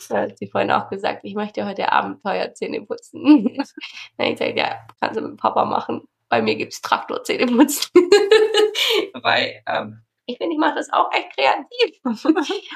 [0.09, 3.57] da hat sie vorhin auch gesagt, ich möchte heute Abend teuer Zähne putzen.
[4.17, 6.07] Dann ich gesagt, ja, kannst du mit Papa machen.
[6.29, 7.91] Bei mir gibt es Traktorzähneputzen.
[9.21, 11.99] weil ähm, ich finde, ich mache das auch echt kreativ.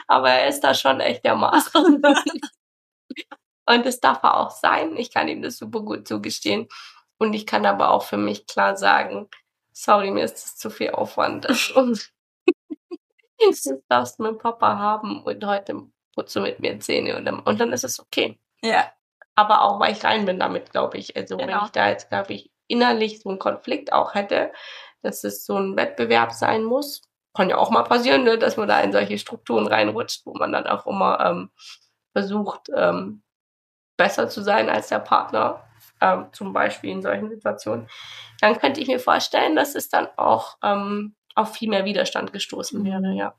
[0.07, 1.86] Aber er ist da schon echt der Master.
[3.70, 4.97] Und das darf er auch sein.
[4.97, 6.67] Ich kann ihm das super gut zugestehen.
[7.20, 9.30] Und ich kann aber auch für mich klar sagen,
[9.72, 11.47] sorry, mir ist das zu viel Aufwand.
[13.39, 17.26] Also, das darfst du mit Papa haben und heute putzt du mit mir Zähne und
[17.26, 18.38] dann, und dann ist es okay.
[18.61, 18.91] Ja.
[19.36, 21.15] Aber auch, weil ich rein bin damit, glaube ich.
[21.15, 21.59] Also genau.
[21.59, 24.51] wenn ich da jetzt, glaube ich, innerlich so einen Konflikt auch hätte,
[25.03, 27.03] dass es so ein Wettbewerb sein muss,
[27.34, 30.51] kann ja auch mal passieren, ne, dass man da in solche Strukturen reinrutscht, wo man
[30.51, 31.51] dann auch immer ähm,
[32.11, 33.24] versucht, ähm,
[34.00, 35.62] besser zu sein als der Partner,
[36.02, 37.88] ähm, zum Beispiel in solchen Situationen,
[38.39, 42.84] dann könnte ich mir vorstellen, dass es dann auch ähm, auf viel mehr Widerstand gestoßen
[42.86, 43.36] wäre, ja.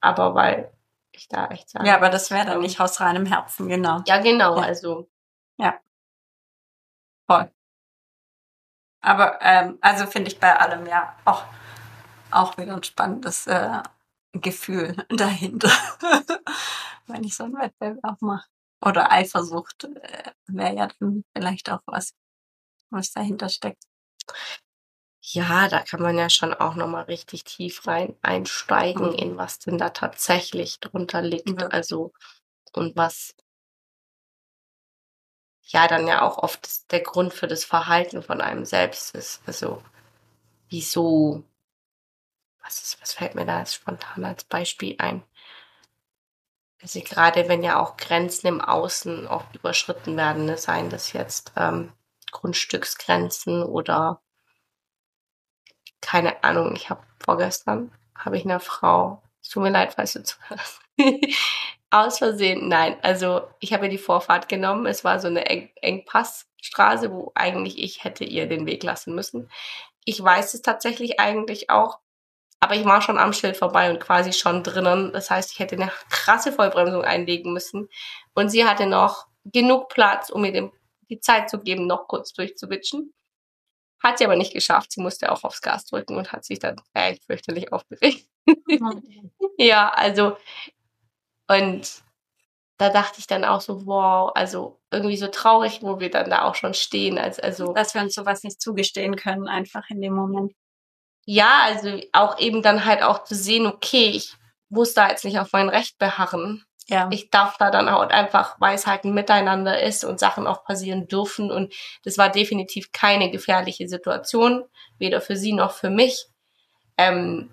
[0.00, 0.72] Aber weil
[1.12, 1.86] ich da echt sage.
[1.86, 4.02] Ja, aber das wäre dann nicht aus reinem Herzen, genau.
[4.06, 4.62] Ja, genau, ja.
[4.62, 5.08] also.
[5.58, 5.74] Ja.
[7.26, 7.50] Voll.
[9.02, 11.44] Aber, ähm, also finde ich bei allem ja auch,
[12.30, 13.82] auch wieder ein spannendes äh,
[14.32, 15.70] Gefühl dahinter,
[17.06, 18.48] wenn ich so einen Wettbewerb mache.
[18.80, 22.14] Oder Eifersucht äh, wäre ja dann vielleicht auch was,
[22.90, 23.82] was dahinter steckt.
[25.28, 29.14] Ja, da kann man ja schon auch nochmal richtig tief rein einsteigen, mhm.
[29.14, 31.60] in was denn da tatsächlich drunter liegt.
[31.60, 31.66] Ja.
[31.68, 32.12] Also,
[32.72, 33.34] und was
[35.62, 39.42] ja dann ja auch oft der Grund für das Verhalten von einem selbst ist.
[39.46, 39.82] Also,
[40.68, 41.42] wieso,
[42.62, 45.24] was ist, was fällt mir da jetzt spontan als Beispiel ein?
[46.82, 51.52] Also gerade wenn ja auch Grenzen im Außen oft überschritten werden, ne, seien das jetzt
[51.56, 51.92] ähm,
[52.32, 54.20] Grundstücksgrenzen oder
[56.00, 60.22] keine Ahnung, ich habe vorgestern, habe ich einer Frau, es tut mir leid, falls du
[60.22, 60.80] zuhörst,
[61.90, 65.70] aus Versehen, nein, also ich habe ihr die Vorfahrt genommen, es war so eine Eng
[65.76, 69.50] Engpassstraße, wo eigentlich ich hätte ihr den Weg lassen müssen.
[70.04, 71.98] Ich weiß es tatsächlich eigentlich auch,
[72.60, 75.12] aber ich war schon am Schild vorbei und quasi schon drinnen.
[75.12, 77.88] Das heißt, ich hätte eine krasse Vollbremsung einlegen müssen.
[78.34, 80.72] Und sie hatte noch genug Platz, um mir den,
[81.10, 83.12] die Zeit zu geben, noch kurz durchzuwitschen.
[84.02, 84.92] Hat sie aber nicht geschafft.
[84.92, 88.26] Sie musste auch aufs Gas drücken und hat sich dann echt fürchterlich aufgeregt.
[89.58, 90.36] ja, also,
[91.48, 92.02] und
[92.78, 96.42] da dachte ich dann auch so, wow, also irgendwie so traurig, wo wir dann da
[96.42, 97.18] auch schon stehen.
[97.18, 100.52] Als, also, Dass wir uns sowas nicht zugestehen können, einfach in dem Moment
[101.26, 104.34] ja, also auch eben dann halt auch zu sehen, okay, ich
[104.68, 106.64] muss da jetzt nicht auf mein Recht beharren.
[106.88, 107.08] Ja.
[107.10, 110.64] Ich darf da dann auch einfach, weil es halt ein Miteinander ist und Sachen auch
[110.64, 111.50] passieren dürfen.
[111.50, 111.74] Und
[112.04, 114.64] das war definitiv keine gefährliche Situation,
[114.98, 116.26] weder für sie noch für mich.
[116.96, 117.52] Ähm,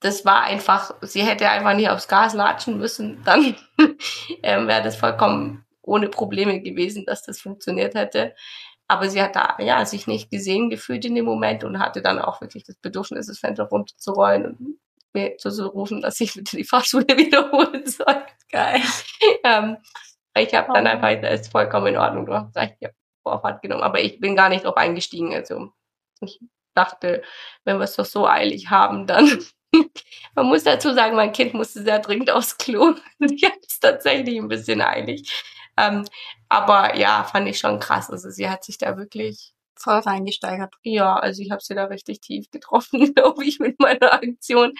[0.00, 3.56] das war einfach, sie hätte einfach nicht aufs Gas latschen müssen, dann
[4.42, 8.34] ähm, wäre das vollkommen ohne Probleme gewesen, dass das funktioniert hätte.
[8.88, 12.18] Aber sie hat da ja sich nicht gesehen gefühlt in dem Moment und hatte dann
[12.18, 14.78] auch wirklich das Bedürfnis, das Fenster runterzurollen und
[15.12, 18.24] mir zu rufen, dass ich bitte die Fahrschule wiederholen soll.
[18.50, 18.80] Geil.
[19.44, 19.76] ähm,
[20.36, 20.90] ich habe dann oh.
[20.90, 24.20] einfach, das ist vollkommen in Ordnung, du hast recht, ich habe Vorfahrt genommen, aber ich
[24.20, 25.34] bin gar nicht drauf eingestiegen.
[25.34, 25.72] Also
[26.20, 26.40] ich
[26.74, 27.22] dachte,
[27.64, 29.38] wenn wir es doch so eilig haben, dann
[30.34, 32.94] man muss dazu sagen, mein Kind musste sehr dringend aufs Klo.
[33.20, 35.44] Ich hatte es tatsächlich ein bisschen eilig.
[35.76, 36.04] Ähm,
[36.48, 38.10] aber ja, fand ich schon krass.
[38.10, 40.74] Also sie hat sich da wirklich voll reingesteigert.
[40.82, 44.74] Ja, also ich habe sie da richtig tief getroffen, glaube ich, mit meiner Aktion,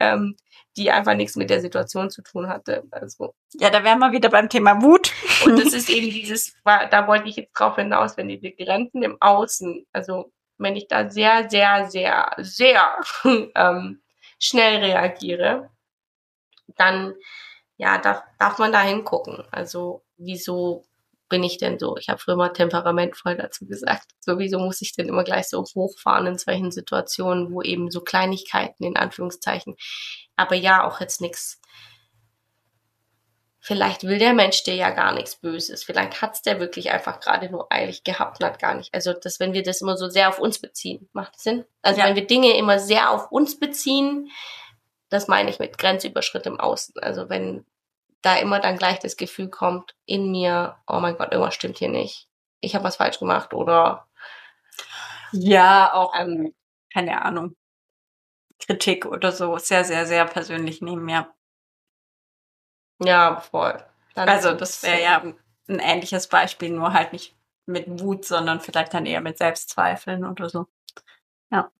[0.00, 0.36] ähm,
[0.76, 2.84] die einfach nichts mit der Situation zu tun hatte.
[2.90, 5.12] Also ja, da wären wir wieder beim Thema Wut.
[5.44, 9.16] Und das ist eben dieses, da wollte ich jetzt drauf hinaus, wenn die Grenzen im
[9.20, 12.96] Außen, also wenn ich da sehr, sehr, sehr, sehr
[13.54, 14.02] ähm,
[14.38, 15.70] schnell reagiere,
[16.76, 17.14] dann
[17.76, 19.44] ja, darf, darf man da hingucken.
[19.50, 20.84] Also wieso
[21.28, 21.96] bin ich denn so?
[21.96, 24.04] Ich habe früher mal temperamentvoll dazu gesagt.
[24.20, 28.84] Sowieso muss ich denn immer gleich so hochfahren in solchen Situationen, wo eben so Kleinigkeiten
[28.84, 29.76] in Anführungszeichen,
[30.36, 31.60] aber ja, auch jetzt nichts
[33.68, 35.84] vielleicht will der Mensch dir ja gar nichts Böses.
[35.84, 38.94] Vielleicht hat's der wirklich einfach gerade nur eilig gehabt und hat gar nicht.
[38.94, 41.66] Also, dass wenn wir das immer so sehr auf uns beziehen, macht das Sinn?
[41.82, 42.06] Also, Ja.
[42.06, 44.30] wenn wir Dinge immer sehr auf uns beziehen,
[45.10, 46.94] das meine ich mit Grenzüberschritt im Außen.
[47.02, 47.66] Also, wenn
[48.22, 51.88] da immer dann gleich das Gefühl kommt in mir, oh mein Gott, irgendwas stimmt hier
[51.90, 52.28] nicht.
[52.60, 54.08] Ich habe was falsch gemacht oder
[55.32, 56.54] Ja, auch, ähm,
[56.92, 57.56] keine Ahnung,
[58.60, 61.34] Kritik oder so sehr, sehr, sehr persönlich nehmen, ja.
[63.00, 63.82] ja, voll.
[64.14, 65.22] Dann Also das wäre ja
[65.68, 70.48] ein ähnliches Beispiel, nur halt nicht mit Wut, sondern vielleicht dann eher mit Selbstzweifeln oder
[70.48, 70.66] so.
[71.50, 71.70] Ja,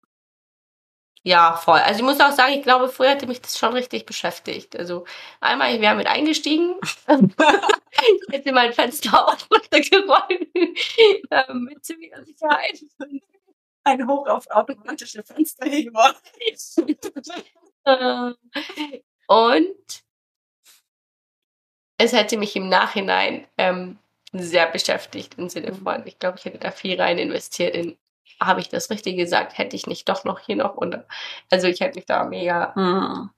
[1.57, 1.81] voll.
[1.81, 4.77] Also ich muss auch sagen, ich glaube, früher hätte mich das schon richtig beschäftigt.
[4.77, 5.05] Also
[5.41, 6.77] einmal, ich wäre mit eingestiegen,
[7.09, 10.49] ich hätte mein Fenster auf runtergerollt,
[11.31, 12.83] ähm, mit ziemlicher Sicherheit.
[13.85, 16.15] Ein Hoch auf automatische Fensterheber.
[17.85, 18.33] Äh,
[19.27, 20.03] Und
[21.97, 23.99] es hätte mich im Nachhinein ähm,
[24.33, 27.97] sehr beschäftigt im Sinne von, ich glaube, ich hätte da viel rein investiert in,
[28.41, 31.07] habe ich das richtig gesagt, hätte ich nicht doch noch hier noch unter.
[31.51, 33.31] Also ich hätte mich da mega Hm.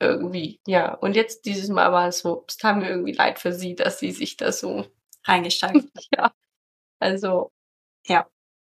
[0.00, 0.94] irgendwie, ja.
[0.94, 3.98] Und jetzt dieses Mal war es so, es tat mir irgendwie leid für sie, dass
[4.00, 4.86] sie sich das so,
[5.24, 5.86] Reingesteigert.
[6.16, 6.32] ja,
[7.00, 7.52] also,
[8.06, 8.28] Ja.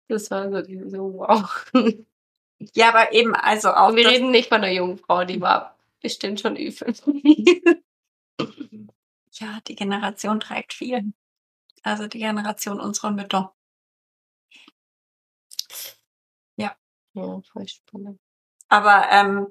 [0.10, 1.72] Das war so, so wow.
[2.76, 6.42] Ja, aber eben, also auch Wir reden nicht von einer jungen Frau, die war bestimmt
[6.42, 7.82] schon Ü50.
[9.34, 11.14] ja, die Generation trägt viel.
[11.84, 13.54] Also die Generation unserer Mütter.
[17.14, 18.20] Ja, voll spannend.
[18.70, 19.48] Aber ähm,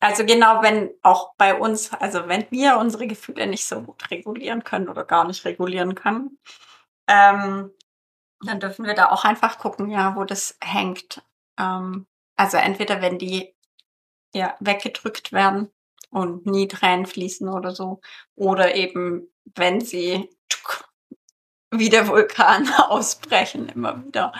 [0.00, 4.62] also genau, wenn auch bei uns, also wenn wir unsere Gefühle nicht so gut regulieren
[4.62, 6.38] können oder gar nicht regulieren können,
[7.08, 7.70] ähm,
[8.44, 11.22] dann dürfen wir da auch einfach gucken, ja, wo das hängt.
[11.58, 12.06] Ähm,
[12.36, 13.54] also entweder wenn die
[14.34, 15.70] ja weggedrückt werden
[16.10, 18.00] und nie Tränen fließen oder so,
[18.34, 20.28] oder eben wenn sie
[21.70, 24.32] wie der Vulkan ausbrechen immer wieder,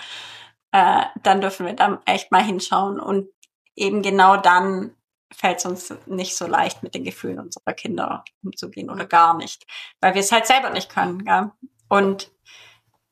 [0.76, 3.30] äh, dann dürfen wir da echt mal hinschauen und
[3.76, 4.94] eben genau dann
[5.32, 9.66] fällt es uns nicht so leicht, mit den Gefühlen unserer Kinder umzugehen oder gar nicht,
[10.00, 11.24] weil wir es halt selber nicht können.
[11.24, 11.50] Gell?
[11.88, 12.30] Und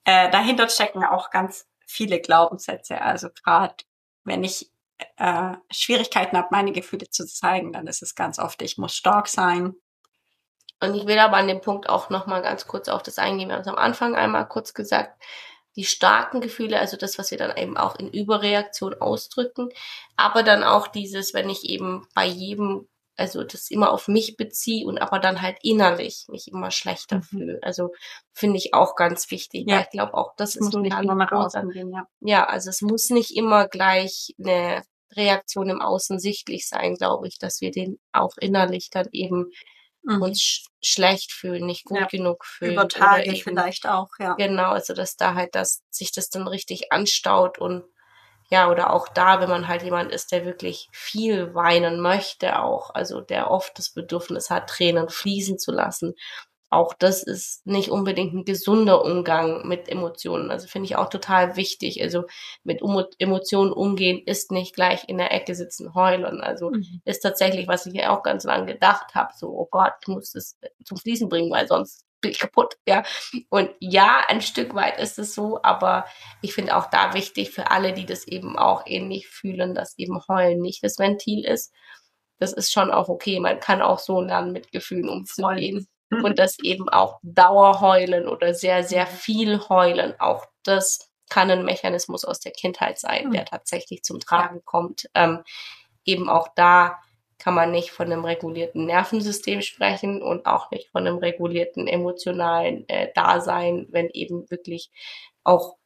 [0.05, 3.01] äh, dahinter stecken auch ganz viele Glaubenssätze.
[3.01, 3.77] Also gerade
[4.25, 4.71] wenn ich
[5.17, 9.27] äh, Schwierigkeiten habe, meine Gefühle zu zeigen, dann ist es ganz oft, ich muss stark
[9.27, 9.75] sein.
[10.81, 13.49] Und ich will aber an dem Punkt auch nochmal ganz kurz auf das eingehen.
[13.49, 15.19] Wir haben es am Anfang einmal kurz gesagt,
[15.77, 19.69] die starken Gefühle, also das, was wir dann eben auch in Überreaktion ausdrücken,
[20.17, 24.87] aber dann auch dieses, wenn ich eben bei jedem, also das immer auf mich beziehe
[24.87, 27.23] und aber dann halt innerlich mich immer schlechter Mhm.
[27.23, 27.59] fühle.
[27.63, 27.91] Also
[28.33, 29.65] finde ich auch ganz wichtig.
[29.69, 29.81] Ja.
[29.81, 32.07] Ich glaube auch, das Es ist nicht ganz nur nach großer- außen gehen, ja.
[32.21, 34.83] ja, also es muss nicht immer gleich eine
[35.17, 39.51] Reaktion im Außen sichtlich sein, glaube ich, dass wir den auch innerlich dann eben
[40.05, 40.23] Mhm.
[40.23, 42.07] uns sch schlecht fühlen, nicht gut Ja.
[42.07, 42.73] genug fühlen.
[42.75, 44.35] Über Tage eben- vielleicht auch, ja.
[44.35, 47.85] Genau, also dass da halt das, sich das dann richtig anstaut und
[48.51, 52.91] ja, oder auch da, wenn man halt jemand ist, der wirklich viel weinen möchte auch,
[52.95, 56.15] also der oft das Bedürfnis hat, Tränen fließen zu lassen.
[56.71, 60.51] Auch das ist nicht unbedingt ein gesunder Umgang mit Emotionen.
[60.51, 62.03] Also finde ich auch total wichtig.
[62.03, 62.25] Also
[62.65, 66.41] mit Emo Emotionen umgehen ist nicht gleich in der Ecke sitzen, heulen.
[66.41, 67.01] Also Mhm.
[67.05, 70.33] ist tatsächlich, was ich ja auch ganz lange gedacht habe, so, oh Gott, ich muss
[70.33, 73.05] das zum Fließen bringen, weil sonst bin ich kaputt, ja.
[73.51, 76.07] Und ja, ein Stück weit ist es so, aber
[76.43, 80.21] ich finde auch da wichtig für alle, die das eben auch ähnlich fühlen, dass eben
[80.29, 81.73] Heulen nicht das Ventil ist.
[82.39, 83.41] Das ist schon auch okay.
[83.41, 85.87] Man kann auch so lernen, mit Gefühlen umzugehen.
[86.23, 92.25] Und das eben auch Dauerheulen oder sehr, sehr viel heulen, auch das kann ein Mechanismus
[92.25, 95.09] aus der Kindheit sein, der tatsächlich zum Tragen kommt.
[95.15, 95.43] Ähm,
[96.05, 96.99] eben auch da
[97.39, 102.89] kann man nicht von einem regulierten Nervensystem sprechen und auch nicht von einem regulierten emotionalen
[102.89, 104.91] äh, Dasein, wenn eben wirklich
[105.43, 105.77] auch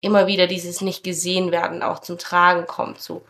[0.00, 3.00] immer wieder dieses nicht gesehen werden auch zum Tragen kommt.
[3.00, 3.22] So,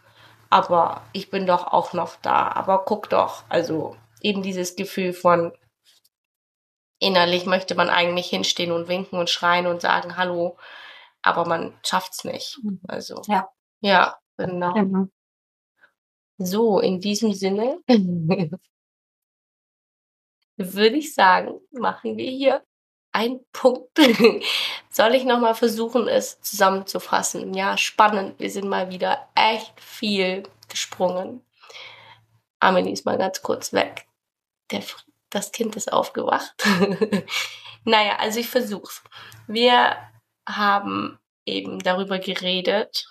[0.51, 2.49] aber ich bin doch auch noch da.
[2.49, 5.53] Aber guck doch, also eben dieses Gefühl von
[6.99, 10.57] innerlich möchte man eigentlich hinstehen und winken und schreien und sagen Hallo,
[11.23, 12.61] aber man schafft's nicht.
[12.87, 13.49] Also Ja.
[13.81, 14.73] ja, genau.
[14.75, 15.09] Genau.
[16.39, 17.79] So, in diesem Sinne
[20.57, 22.65] würde ich sagen, machen wir hier
[23.13, 23.99] einen Punkt.
[24.91, 27.55] Soll ich nochmal versuchen, es zusammenzufassen?
[27.55, 28.41] Ja, spannend.
[28.41, 31.45] Wir sind mal wieder echt viel gesprungen.
[32.61, 34.07] Amelie ist mal ganz kurz weg.
[34.73, 34.83] Der,
[35.31, 36.55] das Kind ist aufgewacht.
[37.85, 39.03] naja, also ich versuch's.
[39.47, 39.97] Wir
[40.49, 43.09] haben eben darüber geredet,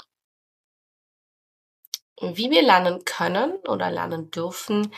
[2.21, 4.93] wie wir lernen können oder lernen dürfen,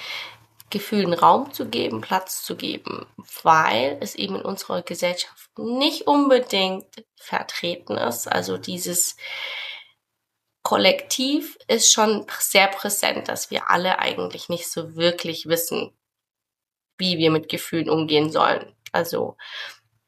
[0.70, 3.06] Gefühlen Raum zu geben, Platz zu geben,
[3.44, 8.28] weil es eben in unserer Gesellschaft nicht unbedingt vertreten ist.
[8.28, 9.16] Also dieses
[10.64, 15.96] Kollektiv ist schon sehr präsent, dass wir alle eigentlich nicht so wirklich wissen,
[16.98, 18.76] wie wir mit Gefühlen umgehen sollen.
[18.92, 19.38] Also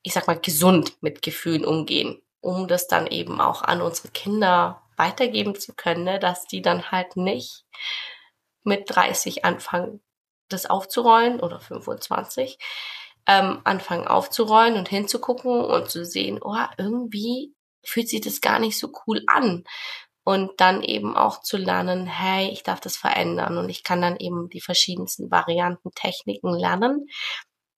[0.04, 4.82] ich sag mal gesund mit Gefühlen umgehen, um das dann eben auch an unsere Kinder
[4.98, 6.20] weitergeben zu können, ne?
[6.20, 7.66] dass die dann halt nicht
[8.64, 10.02] mit 30 anfangen,
[10.48, 12.60] das aufzurollen oder 25,
[13.28, 18.78] ähm, anfangen aufzurollen und hinzugucken und zu sehen, oh, irgendwie fühlt sich das gar nicht
[18.78, 19.64] so cool an
[20.26, 24.18] und dann eben auch zu lernen, hey, ich darf das verändern und ich kann dann
[24.18, 27.08] eben die verschiedensten Varianten, Techniken lernen.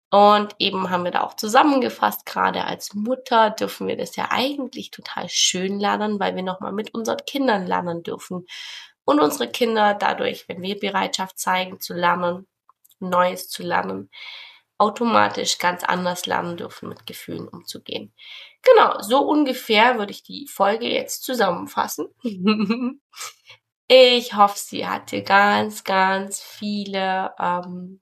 [0.10, 4.92] Und eben haben wir da auch zusammengefasst, gerade als Mutter dürfen wir das ja eigentlich
[4.92, 8.48] total schön lernen, weil wir nochmal mit unseren Kindern lernen dürfen.
[9.04, 12.48] Und unsere Kinder dadurch, wenn wir Bereitschaft zeigen zu lernen,
[13.00, 14.10] Neues zu lernen,
[14.78, 18.14] automatisch ganz anders lernen dürfen, mit Gefühlen umzugehen.
[18.64, 22.08] Genau, so ungefähr würde ich die Folge jetzt zusammenfassen.
[23.88, 28.02] ich hoffe, sie hat dir ganz, ganz viele ähm,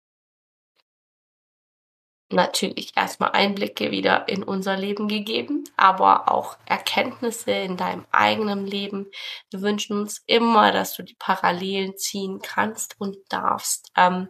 [2.29, 9.07] natürlich erstmal Einblicke wieder in unser Leben gegeben, aber auch Erkenntnisse in deinem eigenen Leben.
[9.51, 13.91] Wir wünschen uns immer, dass du die Parallelen ziehen kannst und darfst.
[13.95, 14.29] Ähm,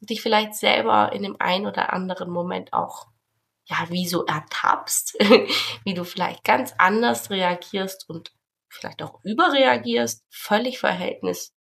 [0.00, 3.07] dich vielleicht selber in dem einen oder anderen Moment auch
[3.68, 5.16] ja, wie so ertappst,
[5.84, 8.32] wie du vielleicht ganz anders reagierst und
[8.68, 11.54] vielleicht auch überreagierst, völlig verhältnis,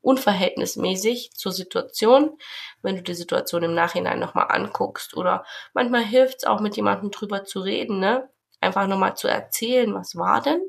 [0.00, 2.38] unverhältnismäßig zur Situation,
[2.82, 5.16] wenn du die Situation im Nachhinein nochmal anguckst.
[5.16, 8.30] Oder manchmal hilft es auch mit jemandem drüber zu reden, ne?
[8.60, 10.62] Einfach nochmal zu erzählen, was war denn?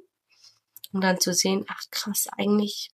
[0.94, 2.92] Und dann zu sehen, ach krass, eigentlich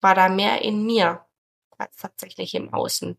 [0.00, 1.26] war da mehr in mir
[1.78, 3.18] als tatsächlich im Außen.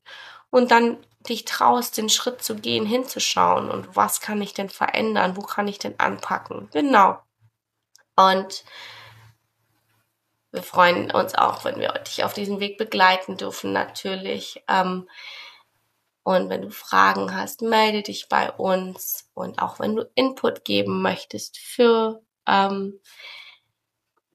[0.57, 0.97] Und dann
[1.29, 5.67] dich traust, den Schritt zu gehen, hinzuschauen und was kann ich denn verändern, wo kann
[5.67, 6.67] ich denn anpacken.
[6.73, 7.19] Genau.
[8.15, 8.63] Und
[10.51, 14.63] wir freuen uns auch, wenn wir dich auf diesem Weg begleiten dürfen, natürlich.
[14.67, 15.07] Ähm,
[16.23, 19.29] und wenn du Fragen hast, melde dich bei uns.
[19.35, 22.99] Und auch wenn du Input geben möchtest für ähm,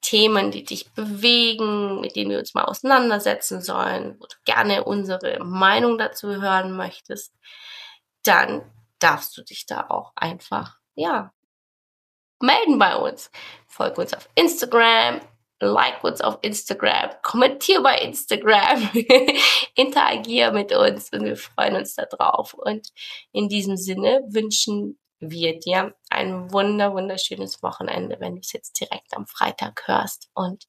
[0.02, 5.42] Themen, die dich bewegen, mit denen wir uns mal auseinandersetzen sollen, wo du gerne unsere
[5.42, 7.32] Meinung dazu hören möchtest,
[8.24, 8.62] dann
[8.98, 11.32] darfst du dich da auch einfach, ja,
[12.40, 13.30] melden bei uns.
[13.68, 15.20] Folge uns auf Instagram,
[15.60, 18.90] like uns auf Instagram, kommentier bei Instagram,
[19.74, 22.54] interagier mit uns und wir freuen uns darauf.
[22.54, 22.88] Und
[23.32, 29.16] in diesem Sinne wünschen wir dir ein wunder, wunderschönes Wochenende, wenn du es jetzt direkt
[29.16, 30.30] am Freitag hörst.
[30.34, 30.68] Und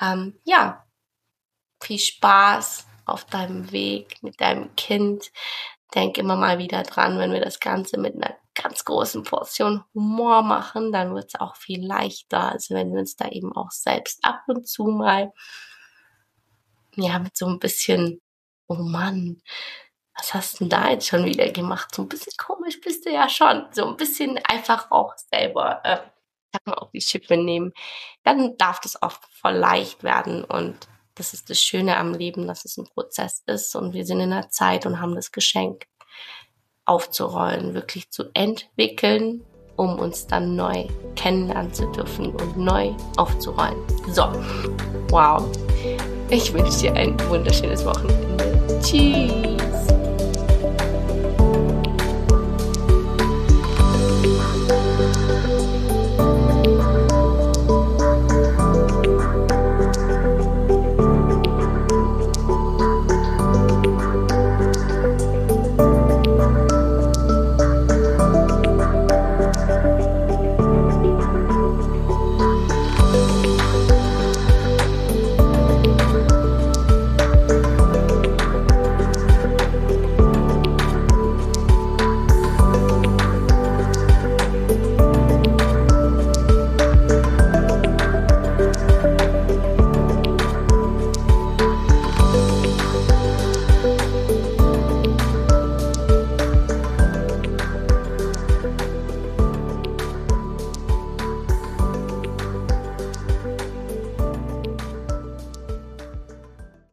[0.00, 0.86] ähm, ja,
[1.82, 5.30] viel Spaß auf deinem Weg mit deinem Kind.
[5.94, 10.42] Denk immer mal wieder dran, wenn wir das Ganze mit einer ganz großen Portion Humor
[10.42, 12.52] machen, dann wird es auch viel leichter.
[12.52, 15.32] Also wenn wir uns da eben auch selbst ab und zu mal,
[16.96, 18.20] ja, mit so ein bisschen,
[18.66, 19.40] oh Mann,
[20.18, 21.94] was hast du denn da jetzt schon wieder gemacht?
[21.94, 23.66] So ein bisschen komisch bist du ja schon.
[23.72, 25.98] So ein bisschen einfach auch selber, äh,
[26.52, 27.72] sag mal, auf die Schippe nehmen.
[28.24, 30.76] Dann darf das auch voll leicht werden und
[31.14, 34.30] das ist das Schöne am Leben, dass es ein Prozess ist und wir sind in
[34.30, 35.86] der Zeit und haben das Geschenk
[36.84, 39.44] aufzurollen, wirklich zu entwickeln,
[39.76, 43.76] um uns dann neu kennenlernen zu dürfen und neu aufzurollen.
[44.08, 44.22] So,
[45.10, 45.44] wow.
[46.30, 48.80] Ich wünsche dir ein wunderschönes Wochenende.
[48.82, 49.67] Tschüss.